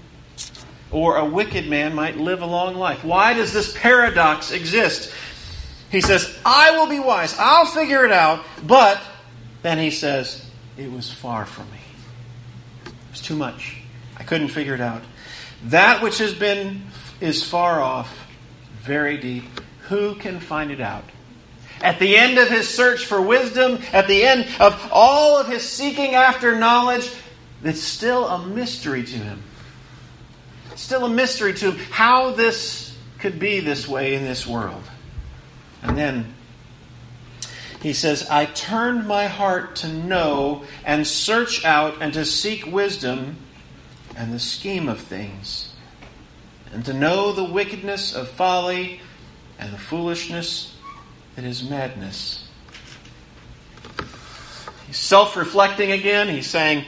or 0.91 1.17
a 1.17 1.25
wicked 1.25 1.67
man 1.67 1.95
might 1.95 2.17
live 2.17 2.41
a 2.41 2.45
long 2.45 2.75
life? 2.75 3.05
Why 3.05 3.33
does 3.33 3.53
this 3.53 3.75
paradox 3.77 4.51
exist? 4.51 5.13
He 5.91 6.02
says, 6.02 6.38
I 6.45 6.78
will 6.78 6.88
be 6.88 7.00
wise. 7.00 7.36
I'll 7.38 7.65
figure 7.65 8.06
it 8.06 8.12
out. 8.12 8.43
But 8.65 9.02
then 9.62 9.78
he 9.78 9.91
says, 9.91 10.45
it 10.78 10.91
was 10.91 11.12
far 11.12 11.45
from 11.45 11.69
me. 11.71 11.80
It 12.86 12.93
was 13.12 13.21
too 13.21 13.36
much. 13.36 13.78
I 14.17 14.24
couldn't 14.24 14.50
figure 14.50 14.76
it 14.76 14.82
out. 14.82 15.04
That 15.65 16.04
which 16.04 16.17
has 16.19 16.34
been 16.34 16.84
is 17.21 17.43
far 17.43 17.82
off, 17.82 18.28
very 18.82 19.17
deep. 19.17 19.45
Who 19.88 20.15
can 20.15 20.39
find 20.39 20.71
it 20.71 20.82
out? 20.82 21.06
At 21.82 22.00
the 22.00 22.17
end 22.17 22.38
of 22.38 22.50
his 22.50 22.67
search 22.67 23.06
for 23.06 23.21
wisdom, 23.21 23.80
at 23.93 24.08
the 24.08 24.24
end 24.24 24.48
of 24.60 24.89
all 24.91 25.38
of 25.38 25.48
his 25.48 25.67
seeking 25.67 26.15
after 26.15 26.58
knowledge, 26.58 27.12
it's 27.63 27.82
still 27.82 28.28
a 28.28 28.45
mystery 28.45 29.04
to 29.04 29.17
him. 29.17 29.41
It's 30.71 30.82
still 30.82 31.06
a 31.06 31.10
mystery 31.10 31.54
to 31.54 31.71
him 31.71 31.86
how 31.91 32.32
this 32.32 32.95
could 33.19 33.39
be 33.39 33.60
this 33.60 33.88
way 33.88 34.15
in 34.15 34.24
this 34.24 34.45
world. 34.45 34.84
And 35.86 35.95
then 35.95 36.34
he 37.80 37.93
says, 37.93 38.28
I 38.28 38.45
turned 38.45 39.08
my 39.08 39.28
heart 39.28 39.76
to 39.78 39.88
know 39.88 40.63
and 40.84 41.06
search 41.06 41.63
out 41.63 42.02
and 42.02 42.12
to 42.15 42.26
seek 42.26 42.65
wisdom 42.65 43.38
and 44.17 44.34
the 44.34 44.39
scheme 44.39 44.89
of 44.89 45.00
things, 45.00 45.74
and 46.74 46.84
to 46.86 46.93
know 46.93 47.34
the 47.34 47.43
wickedness 47.43 48.15
of 48.15 48.30
folly 48.30 49.02
and 49.60 49.71
the 49.71 49.78
foolishness 49.78 50.76
that 51.36 51.45
is 51.45 51.69
madness. 51.69 52.48
He's 54.88 54.98
self 54.98 55.36
reflecting 55.36 55.91
again. 55.91 56.30
He's 56.30 56.48
saying, 56.48 56.86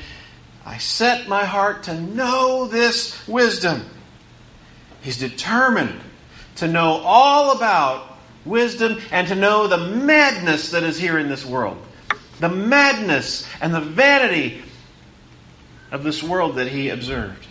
I 0.65 0.79
set 0.79 1.27
my 1.27 1.45
heart 1.45 1.83
to 1.83 1.99
know 1.99 2.67
this 2.67 3.27
wisdom. 3.27 3.85
He's 5.01 5.19
determined 5.19 5.99
to 6.55 6.67
know 6.67 7.01
all 7.03 7.55
about 7.55 8.16
wisdom 8.47 8.99
and 9.11 9.27
to 9.27 9.35
know 9.35 9.67
the 9.67 9.77
madness 9.77 10.71
that 10.71 10.83
is 10.83 10.97
here 10.97 11.17
in 11.17 11.29
this 11.29 11.45
world. 11.45 11.77
The 12.39 12.49
madness 12.49 13.47
and 13.61 13.73
the 13.73 13.81
vanity 13.81 14.61
of 15.91 16.03
this 16.03 16.21
world 16.21 16.55
that 16.55 16.67
he 16.67 16.89
observed. 16.89 17.47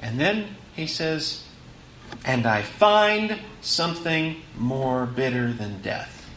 And 0.00 0.18
then 0.18 0.56
he 0.74 0.86
says, 0.86 1.44
And 2.24 2.46
I 2.46 2.62
find 2.62 3.38
something 3.60 4.36
more 4.56 5.06
bitter 5.06 5.52
than 5.52 5.80
death. 5.82 6.28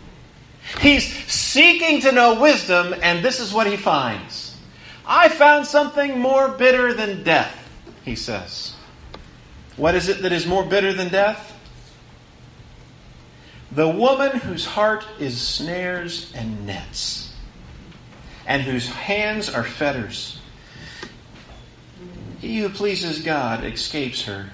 He's 0.79 1.05
seeking 1.31 2.01
to 2.01 2.11
know 2.11 2.39
wisdom, 2.39 2.95
and 3.01 3.23
this 3.23 3.39
is 3.39 3.53
what 3.53 3.67
he 3.67 3.77
finds. 3.77 4.57
I 5.05 5.29
found 5.29 5.67
something 5.67 6.19
more 6.19 6.49
bitter 6.49 6.93
than 6.93 7.23
death, 7.23 7.55
he 8.03 8.15
says. 8.15 8.75
What 9.77 9.93
is 9.93 10.09
it 10.09 10.21
that 10.23 10.31
is 10.31 10.47
more 10.47 10.65
bitter 10.65 10.93
than 10.93 11.09
death? 11.09 11.54
The 13.75 13.89
woman 13.89 14.37
whose 14.37 14.65
heart 14.65 15.05
is 15.19 15.39
snares 15.39 16.31
and 16.33 16.65
nets, 16.65 17.33
and 18.47 18.61
whose 18.61 18.87
hands 18.87 19.49
are 19.49 19.65
fetters. 19.65 20.39
He 22.39 22.59
who 22.59 22.69
pleases 22.69 23.21
God 23.21 23.65
escapes 23.65 24.23
her, 24.23 24.51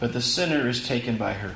but 0.00 0.12
the 0.12 0.20
sinner 0.20 0.68
is 0.68 0.84
taken 0.84 1.16
by 1.16 1.34
her. 1.34 1.54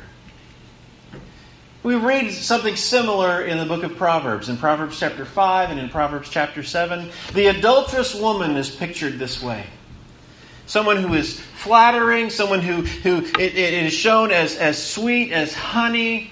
We 1.83 1.96
read 1.96 2.30
something 2.33 2.76
similar 2.76 3.42
in 3.42 3.59
the 3.59 3.66
book 3.66 3.83
of 3.83 3.96
Proverbs, 3.96 4.48
in 4.48 4.57
Proverbs 4.57 4.98
chapter 4.98 5.24
5 5.24 5.70
and 5.70 5.80
in 5.80 5.88
Proverbs 5.88 6.30
chapter 6.30 6.62
7. 6.62 7.11
The 7.35 7.46
adulterous 7.46 8.14
woman 8.14 8.57
is 8.57 8.70
pictured 8.70 9.18
this 9.18 9.42
way 9.42 9.66
someone 10.66 10.96
who 10.96 11.12
is 11.14 11.40
flattering, 11.40 12.30
someone 12.30 12.61
who, 12.61 12.83
who 12.83 13.18
it, 13.38 13.54
it 13.57 13.85
is 13.85 13.92
shown 13.92 14.30
as, 14.30 14.57
as 14.57 14.83
sweet 14.83 15.33
as 15.33 15.52
honey, 15.52 16.30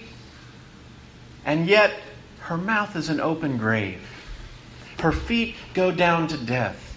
and 1.45 1.67
yet 1.67 1.93
her 2.41 2.57
mouth 2.57 2.97
is 2.97 3.09
an 3.09 3.21
open 3.21 3.57
grave. 3.57 4.01
Her 5.01 5.13
feet 5.13 5.57
go 5.75 5.91
down 5.91 6.29
to 6.29 6.37
death. 6.37 6.97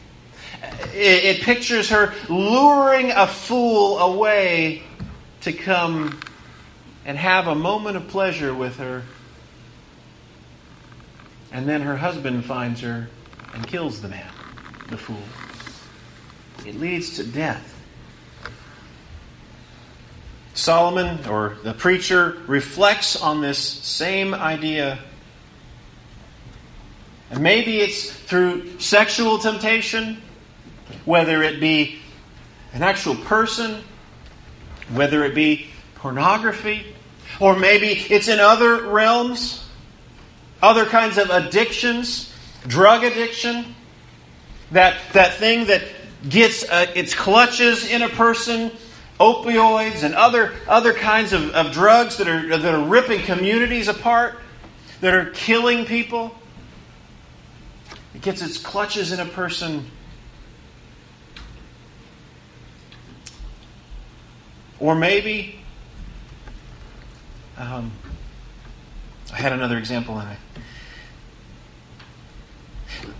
It, 0.93 1.37
it 1.37 1.41
pictures 1.41 1.89
her 1.89 2.13
luring 2.29 3.11
a 3.11 3.27
fool 3.27 3.97
away 3.99 4.83
to 5.41 5.53
come 5.53 6.19
and 7.05 7.17
have 7.17 7.47
a 7.47 7.55
moment 7.55 7.97
of 7.97 8.07
pleasure 8.07 8.53
with 8.53 8.77
her. 8.77 9.03
And 11.51 11.67
then 11.69 11.81
her 11.81 11.97
husband 11.97 12.45
finds 12.45 12.81
her 12.81 13.07
and 13.53 13.65
kills 13.65 14.01
the 14.01 14.09
man, 14.09 14.31
the 14.89 14.97
fool. 14.97 15.23
It 16.65 16.79
leads 16.79 17.15
to 17.17 17.23
death. 17.23 17.74
Solomon, 20.55 21.19
or 21.27 21.57
the 21.63 21.73
preacher, 21.73 22.41
reflects 22.47 23.21
on 23.21 23.41
this 23.41 23.59
same 23.59 24.33
idea. 24.33 24.97
And 27.29 27.43
maybe 27.43 27.79
it's 27.81 28.09
through 28.09 28.79
sexual 28.79 29.37
temptation, 29.37 30.21
whether 31.03 31.43
it 31.43 31.59
be 31.59 31.99
an 32.73 32.83
actual 32.83 33.15
person, 33.15 33.83
whether 34.93 35.25
it 35.25 35.35
be 35.35 35.67
pornography, 35.95 36.95
or 37.39 37.57
maybe 37.57 37.87
it's 37.87 38.29
in 38.29 38.39
other 38.39 38.87
realms, 38.87 39.67
other 40.61 40.85
kinds 40.85 41.17
of 41.17 41.29
addictions, 41.29 42.33
drug 42.65 43.03
addiction, 43.03 43.75
that, 44.71 44.95
that 45.11 45.33
thing 45.33 45.65
that 45.67 45.83
gets 46.29 46.63
uh, 46.63 46.87
its 46.95 47.13
clutches 47.13 47.89
in 47.89 48.01
a 48.01 48.09
person, 48.09 48.71
opioids 49.19 50.03
and 50.03 50.13
other, 50.13 50.53
other 50.67 50.93
kinds 50.93 51.33
of, 51.33 51.49
of 51.51 51.71
drugs 51.71 52.17
that 52.17 52.27
are, 52.27 52.57
that 52.57 52.73
are 52.73 52.85
ripping 52.85 53.21
communities 53.21 53.87
apart, 53.87 54.39
that 55.01 55.13
are 55.13 55.29
killing 55.31 55.85
people. 55.85 56.35
It 58.13 58.21
gets 58.21 58.41
its 58.41 58.57
clutches 58.57 59.11
in 59.11 59.19
a 59.19 59.25
person. 59.25 59.89
Or 64.79 64.95
maybe 64.95 65.59
um, 67.57 67.91
I 69.33 69.37
had 69.37 69.53
another 69.53 69.77
example 69.77 70.19
in 70.19 70.27
it. 70.27 70.37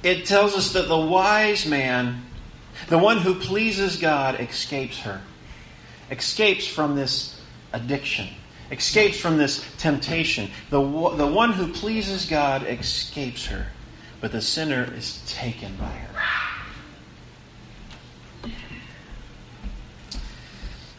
It 0.03 0.25
tells 0.25 0.55
us 0.55 0.73
that 0.73 0.87
the 0.87 0.97
wise 0.97 1.65
man, 1.65 2.25
the 2.87 2.97
one 2.97 3.19
who 3.19 3.35
pleases 3.35 3.97
God, 3.97 4.39
escapes 4.39 4.99
her, 4.99 5.21
escapes 6.11 6.67
from 6.67 6.95
this 6.95 7.39
addiction, 7.73 8.27
escapes 8.71 9.19
from 9.19 9.37
this 9.37 9.65
temptation. 9.77 10.49
The, 10.69 10.79
the 10.79 11.27
one 11.27 11.53
who 11.53 11.71
pleases 11.71 12.25
God 12.25 12.65
escapes 12.67 13.47
her, 13.47 13.67
but 14.21 14.31
the 14.31 14.41
sinner 14.41 14.91
is 14.95 15.23
taken 15.27 15.75
by 15.75 15.85
her. 15.85 16.21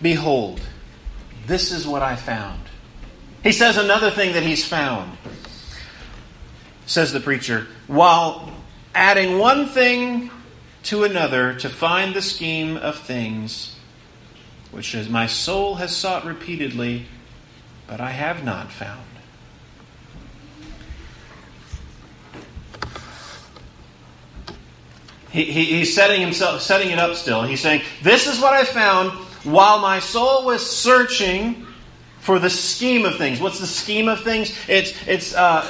Behold, 0.02 0.60
this 1.46 1.72
is 1.72 1.86
what 1.86 2.02
I 2.02 2.16
found. 2.16 2.60
He 3.42 3.52
says 3.52 3.76
another 3.76 4.10
thing 4.10 4.32
that 4.32 4.42
he's 4.42 4.64
found. 4.64 5.16
Says 6.86 7.12
the 7.12 7.20
preacher, 7.20 7.66
while 7.86 8.52
adding 8.94 9.38
one 9.38 9.66
thing 9.66 10.30
to 10.84 11.04
another 11.04 11.54
to 11.54 11.68
find 11.68 12.14
the 12.14 12.22
scheme 12.22 12.76
of 12.76 12.98
things, 12.98 13.75
which 14.76 14.94
is 14.94 15.08
my 15.08 15.26
soul 15.26 15.76
has 15.76 15.96
sought 15.96 16.26
repeatedly, 16.26 17.06
but 17.86 17.98
I 17.98 18.10
have 18.10 18.44
not 18.44 18.70
found. 18.70 19.00
He, 25.30 25.44
he, 25.44 25.64
he's 25.64 25.94
setting 25.94 26.20
himself, 26.20 26.60
setting 26.60 26.90
it 26.90 26.98
up 26.98 27.14
still. 27.14 27.42
He's 27.42 27.62
saying, 27.62 27.80
"This 28.02 28.26
is 28.26 28.38
what 28.38 28.52
I 28.52 28.64
found 28.64 29.12
while 29.44 29.78
my 29.78 29.98
soul 29.98 30.44
was 30.44 30.68
searching 30.68 31.66
for 32.20 32.38
the 32.38 32.50
scheme 32.50 33.06
of 33.06 33.16
things. 33.16 33.40
What's 33.40 33.60
the 33.60 33.66
scheme 33.66 34.08
of 34.08 34.24
things? 34.24 34.54
It's 34.68 34.92
it's 35.08 35.34
uh, 35.34 35.66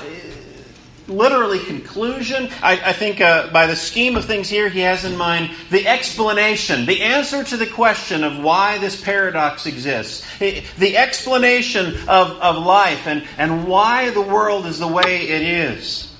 literally 1.09 1.59
conclusion. 1.61 2.49
I, 2.63 2.81
I 2.87 2.93
think 2.93 3.21
uh, 3.21 3.51
by 3.53 3.67
the 3.67 3.77
scheme 3.77 4.17
of 4.17 4.25
things 4.25 4.49
here, 4.49 4.69
he 4.69 4.81
has 4.81 5.05
in 5.05 5.17
mind 5.17 5.51
the 5.71 5.87
explanation, 5.87 6.87
the 6.87 7.03
answer 7.03 7.45
to 7.45 7.57
the 7.57 7.67
question 7.67 8.25
of 8.25 8.43
why 8.43 8.79
this 8.79 9.01
paradox 9.01 9.67
exists, 9.67 10.27
the 10.39 10.97
explanation 10.97 11.95
of, 12.09 12.33
of 12.41 12.65
life 12.65 13.07
and, 13.07 13.27
and 13.39 13.67
why 13.67 14.11
the 14.11 14.23
world 14.23 14.67
is 14.67 14.79
the 14.79 14.89
way 14.89 15.29
it 15.29 15.43
is. 15.43 16.13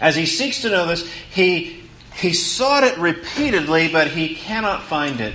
As 0.00 0.16
he 0.16 0.26
seeks 0.26 0.62
to 0.62 0.70
know 0.70 0.86
this, 0.86 1.10
he, 1.30 1.82
he 2.14 2.32
sought 2.32 2.84
it 2.84 2.98
repeatedly, 2.98 3.88
but 3.88 4.08
he 4.08 4.34
cannot 4.34 4.82
find 4.82 5.20
it. 5.20 5.34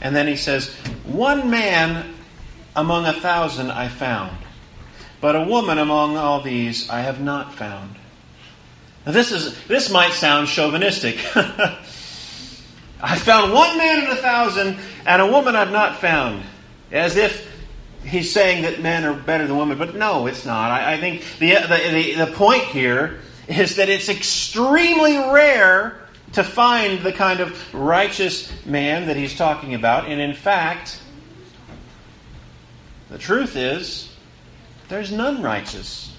And 0.00 0.14
then 0.14 0.28
he 0.28 0.36
says, 0.36 0.72
One 1.04 1.50
man 1.50 2.14
among 2.76 3.06
a 3.06 3.12
thousand 3.12 3.70
I 3.70 3.88
found, 3.88 4.36
but 5.26 5.34
a 5.34 5.42
woman 5.42 5.76
among 5.76 6.16
all 6.16 6.40
these 6.40 6.88
I 6.88 7.00
have 7.00 7.20
not 7.20 7.52
found. 7.52 7.96
Now 9.04 9.10
this 9.10 9.32
is 9.32 9.60
this 9.66 9.90
might 9.90 10.12
sound 10.12 10.46
chauvinistic. 10.46 11.18
I 13.02 13.16
found 13.16 13.52
one 13.52 13.76
man 13.76 14.04
in 14.04 14.10
a 14.12 14.14
thousand, 14.14 14.78
and 15.04 15.20
a 15.20 15.26
woman 15.26 15.56
I've 15.56 15.72
not 15.72 15.98
found. 16.00 16.44
As 16.92 17.16
if 17.16 17.44
he's 18.04 18.30
saying 18.30 18.62
that 18.62 18.80
men 18.80 19.04
are 19.04 19.14
better 19.14 19.48
than 19.48 19.58
women, 19.58 19.78
but 19.78 19.96
no, 19.96 20.28
it's 20.28 20.46
not. 20.46 20.70
I, 20.70 20.92
I 20.92 21.00
think 21.00 21.24
the, 21.40 21.54
the, 21.54 21.90
the, 21.90 22.26
the 22.26 22.32
point 22.32 22.62
here 22.62 23.18
is 23.48 23.74
that 23.74 23.88
it's 23.88 24.08
extremely 24.08 25.16
rare 25.16 26.06
to 26.34 26.44
find 26.44 27.00
the 27.00 27.12
kind 27.12 27.40
of 27.40 27.74
righteous 27.74 28.48
man 28.64 29.08
that 29.08 29.16
he's 29.16 29.36
talking 29.36 29.74
about. 29.74 30.06
And 30.06 30.20
in 30.20 30.34
fact, 30.34 31.00
the 33.10 33.18
truth 33.18 33.56
is, 33.56 34.12
there's 34.88 35.10
none 35.10 35.42
righteous. 35.42 36.14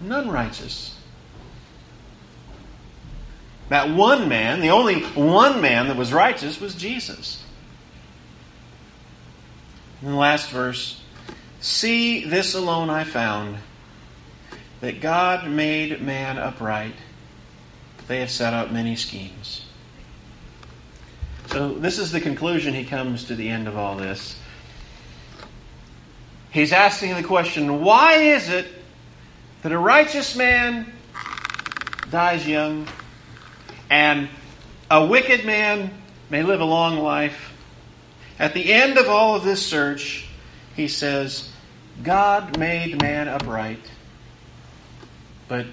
None 0.00 0.30
righteous. 0.30 0.96
That 3.68 3.90
one 3.90 4.28
man, 4.28 4.60
the 4.60 4.70
only 4.70 5.02
one 5.02 5.60
man 5.60 5.86
that 5.86 5.96
was 5.96 6.12
righteous, 6.12 6.60
was 6.60 6.74
Jesus. 6.74 7.44
In 10.02 10.08
the 10.08 10.16
last 10.16 10.50
verse, 10.50 11.00
see 11.60 12.24
this 12.24 12.54
alone 12.54 12.90
I 12.90 13.04
found, 13.04 13.58
that 14.80 15.00
God 15.00 15.48
made 15.48 16.00
man 16.00 16.38
upright. 16.38 16.94
They 18.08 18.18
have 18.20 18.30
set 18.30 18.54
up 18.54 18.72
many 18.72 18.96
schemes. 18.96 19.66
So, 21.48 21.74
this 21.74 21.98
is 21.98 22.12
the 22.12 22.20
conclusion 22.20 22.74
he 22.74 22.84
comes 22.84 23.24
to 23.24 23.36
the 23.36 23.48
end 23.48 23.68
of 23.68 23.76
all 23.76 23.96
this. 23.96 24.39
He's 26.50 26.72
asking 26.72 27.14
the 27.14 27.22
question 27.22 27.82
why 27.82 28.14
is 28.14 28.48
it 28.48 28.66
that 29.62 29.72
a 29.72 29.78
righteous 29.78 30.34
man 30.34 30.92
dies 32.10 32.46
young 32.46 32.88
and 33.88 34.28
a 34.90 35.04
wicked 35.04 35.44
man 35.44 35.92
may 36.28 36.42
live 36.42 36.60
a 36.60 36.64
long 36.64 36.98
life? 36.98 37.52
At 38.38 38.54
the 38.54 38.72
end 38.72 38.98
of 38.98 39.08
all 39.08 39.36
of 39.36 39.44
this 39.44 39.64
search, 39.64 40.26
he 40.74 40.88
says, 40.88 41.52
God 42.02 42.58
made 42.58 43.00
man 43.00 43.28
upright, 43.28 43.90
but 45.46 45.66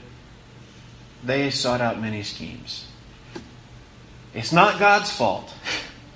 they 1.23 1.49
sought 1.49 1.81
out 1.81 1.99
many 1.99 2.23
schemes. 2.23 2.85
It's 4.33 4.51
not 4.51 4.79
God's 4.79 5.09
fault. 5.09 5.53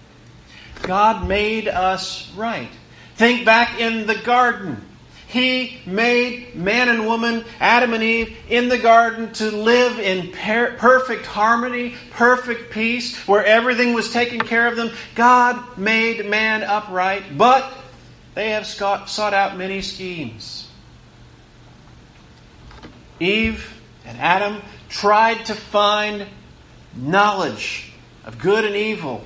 God 0.83 1.27
made 1.27 1.67
us 1.67 2.31
right. 2.35 2.69
Think 3.21 3.45
back 3.45 3.79
in 3.79 4.07
the 4.07 4.15
garden. 4.15 4.83
He 5.27 5.77
made 5.85 6.55
man 6.55 6.89
and 6.89 7.05
woman, 7.05 7.45
Adam 7.59 7.93
and 7.93 8.01
Eve, 8.01 8.35
in 8.49 8.67
the 8.67 8.79
garden 8.79 9.31
to 9.33 9.51
live 9.51 9.99
in 9.99 10.31
per- 10.31 10.75
perfect 10.77 11.27
harmony, 11.27 11.93
perfect 12.09 12.71
peace, 12.71 13.15
where 13.27 13.45
everything 13.45 13.93
was 13.93 14.11
taken 14.11 14.39
care 14.39 14.65
of 14.65 14.75
them. 14.75 14.89
God 15.13 15.77
made 15.77 16.27
man 16.27 16.63
upright, 16.63 17.37
but 17.37 17.71
they 18.33 18.49
have 18.49 18.65
sought 18.65 19.35
out 19.35 19.55
many 19.55 19.83
schemes. 19.83 20.67
Eve 23.19 23.79
and 24.03 24.17
Adam 24.17 24.63
tried 24.89 25.45
to 25.45 25.53
find 25.53 26.25
knowledge 26.95 27.93
of 28.25 28.39
good 28.39 28.65
and 28.65 28.75
evil 28.75 29.23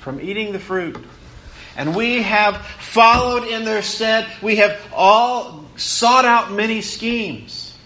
from 0.00 0.20
eating 0.20 0.52
the 0.52 0.58
fruit. 0.58 0.96
And 1.76 1.94
we 1.94 2.22
have 2.22 2.64
followed 2.66 3.44
in 3.44 3.64
their 3.64 3.82
stead. 3.82 4.26
We 4.40 4.56
have 4.56 4.80
all 4.94 5.64
sought 5.76 6.24
out 6.24 6.52
many 6.52 6.80
schemes. 6.80 7.76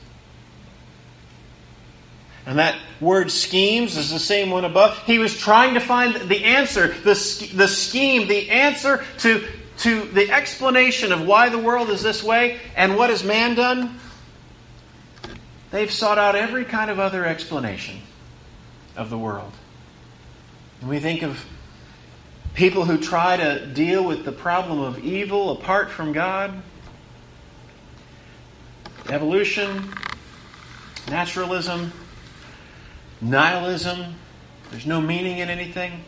And 2.46 2.58
that 2.58 2.78
word 3.00 3.30
schemes 3.30 3.96
is 3.96 4.10
the 4.10 4.18
same 4.18 4.50
one 4.50 4.64
above. 4.64 4.98
He 5.04 5.18
was 5.18 5.36
trying 5.36 5.74
to 5.74 5.80
find 5.80 6.14
the 6.28 6.44
answer, 6.44 6.88
the, 6.88 7.50
the 7.54 7.68
scheme, 7.68 8.28
the 8.28 8.50
answer 8.50 9.04
to, 9.18 9.46
to 9.78 10.02
the 10.02 10.30
explanation 10.30 11.12
of 11.12 11.26
why 11.26 11.48
the 11.48 11.58
world 11.58 11.90
is 11.90 12.02
this 12.02 12.22
way. 12.22 12.58
And 12.76 12.96
what 12.96 13.10
has 13.10 13.24
man 13.24 13.54
done? 13.54 13.98
They've 15.70 15.90
sought 15.90 16.18
out 16.18 16.34
every 16.34 16.64
kind 16.64 16.90
of 16.90 16.98
other 16.98 17.24
explanation 17.24 18.00
of 18.96 19.10
the 19.10 19.18
world. 19.18 19.52
And 20.80 20.90
we 20.90 20.98
think 20.98 21.22
of 21.22 21.44
people 22.54 22.84
who 22.84 22.98
try 22.98 23.36
to 23.36 23.66
deal 23.66 24.04
with 24.04 24.24
the 24.24 24.32
problem 24.32 24.80
of 24.80 24.98
evil 25.04 25.50
apart 25.50 25.90
from 25.90 26.12
God, 26.12 26.62
evolution, 29.08 29.92
naturalism, 31.08 31.92
nihilism, 33.20 34.14
there's 34.70 34.86
no 34.86 35.00
meaning 35.00 35.38
in 35.38 35.48
anything. 35.48 36.04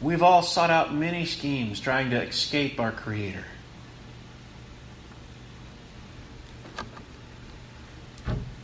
We've 0.00 0.22
all 0.22 0.42
sought 0.42 0.70
out 0.70 0.92
many 0.92 1.26
schemes 1.26 1.78
trying 1.78 2.10
to 2.10 2.20
escape 2.20 2.80
our 2.80 2.90
Creator. 2.90 3.44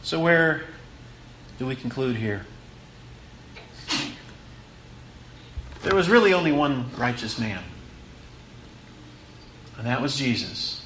So, 0.03 0.19
where 0.19 0.65
do 1.59 1.67
we 1.67 1.77
conclude 1.77 2.17
here? 2.17 2.47
There 5.89 5.97
was 5.97 6.11
really 6.11 6.35
only 6.35 6.53
one 6.53 6.91
righteous 6.99 7.39
man, 7.39 7.63
and 9.79 9.87
that 9.87 10.03
was 10.03 10.19
Jesus. 10.19 10.85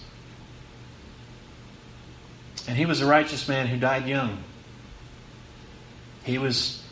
And 2.68 2.76
he 2.76 2.86
was 2.86 3.00
a 3.00 3.06
righteous 3.06 3.48
man 3.48 3.66
who 3.66 3.78
died 3.78 4.06
young. 4.06 4.44
He 6.22 6.38
was 6.38 6.84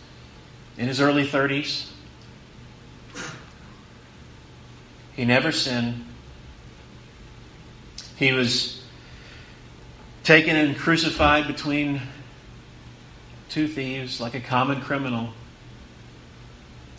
in 0.76 0.88
his 0.88 1.00
early 1.00 1.24
30s. 1.24 1.88
He 5.12 5.24
never 5.24 5.52
sinned. 5.52 6.04
He 8.16 8.32
was 8.32 8.82
taken 10.24 10.56
and 10.56 10.76
crucified 10.76 11.46
between 11.46 12.02
two 13.50 13.68
thieves 13.68 14.20
like 14.20 14.34
a 14.34 14.40
common 14.40 14.80
criminal. 14.80 15.32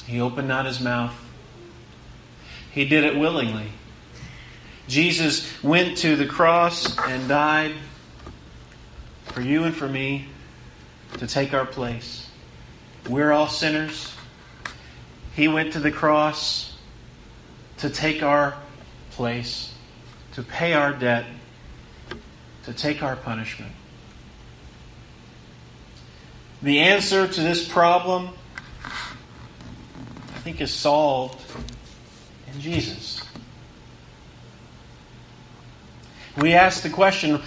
He 0.06 0.20
opened 0.20 0.48
not 0.48 0.66
his 0.66 0.80
mouth. 0.80 1.14
He 2.72 2.86
did 2.86 3.04
it 3.04 3.18
willingly. 3.18 3.68
Jesus 4.88 5.62
went 5.64 5.98
to 6.00 6.16
the 6.16 6.26
cross 6.26 6.98
and 7.00 7.28
died 7.28 7.74
for 9.26 9.42
you 9.42 9.64
and 9.64 9.76
for 9.76 9.88
me 9.88 10.28
to 11.18 11.28
take 11.28 11.54
our 11.54 11.66
place. 11.66 12.30
We're 13.10 13.32
all 13.32 13.48
sinners. 13.48 14.14
He 15.36 15.48
went 15.48 15.74
to 15.74 15.80
the 15.80 15.92
cross 15.92 16.78
to 17.78 17.90
take 17.90 18.22
our 18.22 18.56
place, 19.12 19.74
to 20.34 20.44
pay 20.44 20.74
our 20.74 20.94
debt, 20.94 21.26
to 22.64 22.74
take 22.74 23.02
our 23.02 23.16
punishment. 23.16 23.72
The 26.62 26.80
answer 26.80 27.28
to 27.28 27.42
this 27.42 27.68
problem, 27.68 28.30
think, 30.42 30.60
is 30.60 30.74
solved 30.74 31.40
in 32.52 32.60
Jesus. 32.60 33.22
We 36.36 36.54
ask 36.54 36.82
the 36.82 36.90
question 36.90 37.42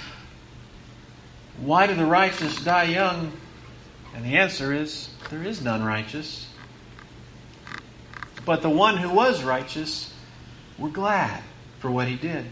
why 1.59 1.87
do 1.87 1.95
the 1.95 2.07
righteous 2.07 2.63
die 2.63 2.85
young? 2.85 3.33
And 4.15 4.25
the 4.25 4.37
answer 4.37 4.73
is 4.73 5.09
there 5.31 5.43
is 5.43 5.63
none 5.63 5.83
righteous. 5.83 6.49
But 8.45 8.63
the 8.63 8.71
one 8.71 8.97
who 8.97 9.11
was 9.11 9.43
righteous, 9.43 10.13
we're 10.79 10.91
glad 10.91 11.43
for 11.81 11.91
what 11.91 12.09
he 12.09 12.17
did. 12.17 12.45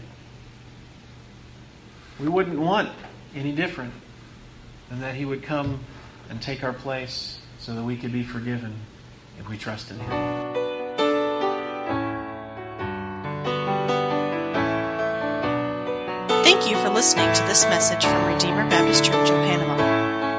We 2.19 2.27
wouldn't 2.27 2.59
want 2.59 2.89
any 3.35 3.51
different 3.51 3.93
than 4.89 5.01
that 5.01 5.15
he 5.15 5.25
would 5.25 5.43
come 5.43 5.79
and 6.29 6.41
take 6.41 6.63
our 6.63 6.73
place 6.73 7.39
so 7.59 7.75
that 7.75 7.83
we 7.83 7.95
could 7.95 8.11
be 8.11 8.23
forgiven 8.23 8.75
if 9.39 9.49
we 9.49 9.57
trust 9.57 9.91
in 9.91 9.99
Him. 9.99 10.09
Thank 16.43 16.69
you 16.69 16.77
for 16.77 16.89
listening 16.89 17.33
to 17.33 17.43
this 17.43 17.65
message 17.65 18.05
from 18.05 18.25
Redeemer 18.25 18.69
Baptist 18.69 19.03
Church 19.03 19.29
of 19.29 19.35
Panama. 19.45 19.75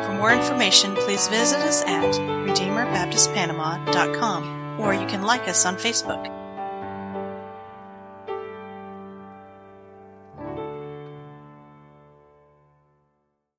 For 0.06 0.14
more 0.14 0.32
information, 0.32 0.94
please 0.94 1.28
visit 1.28 1.60
us 1.60 1.84
at 1.84 2.14
RedeemerBaptistPanama.com 2.14 4.80
or 4.80 4.94
you 4.94 5.06
can 5.06 5.22
like 5.22 5.46
us 5.48 5.66
on 5.66 5.76
Facebook. 5.76 6.43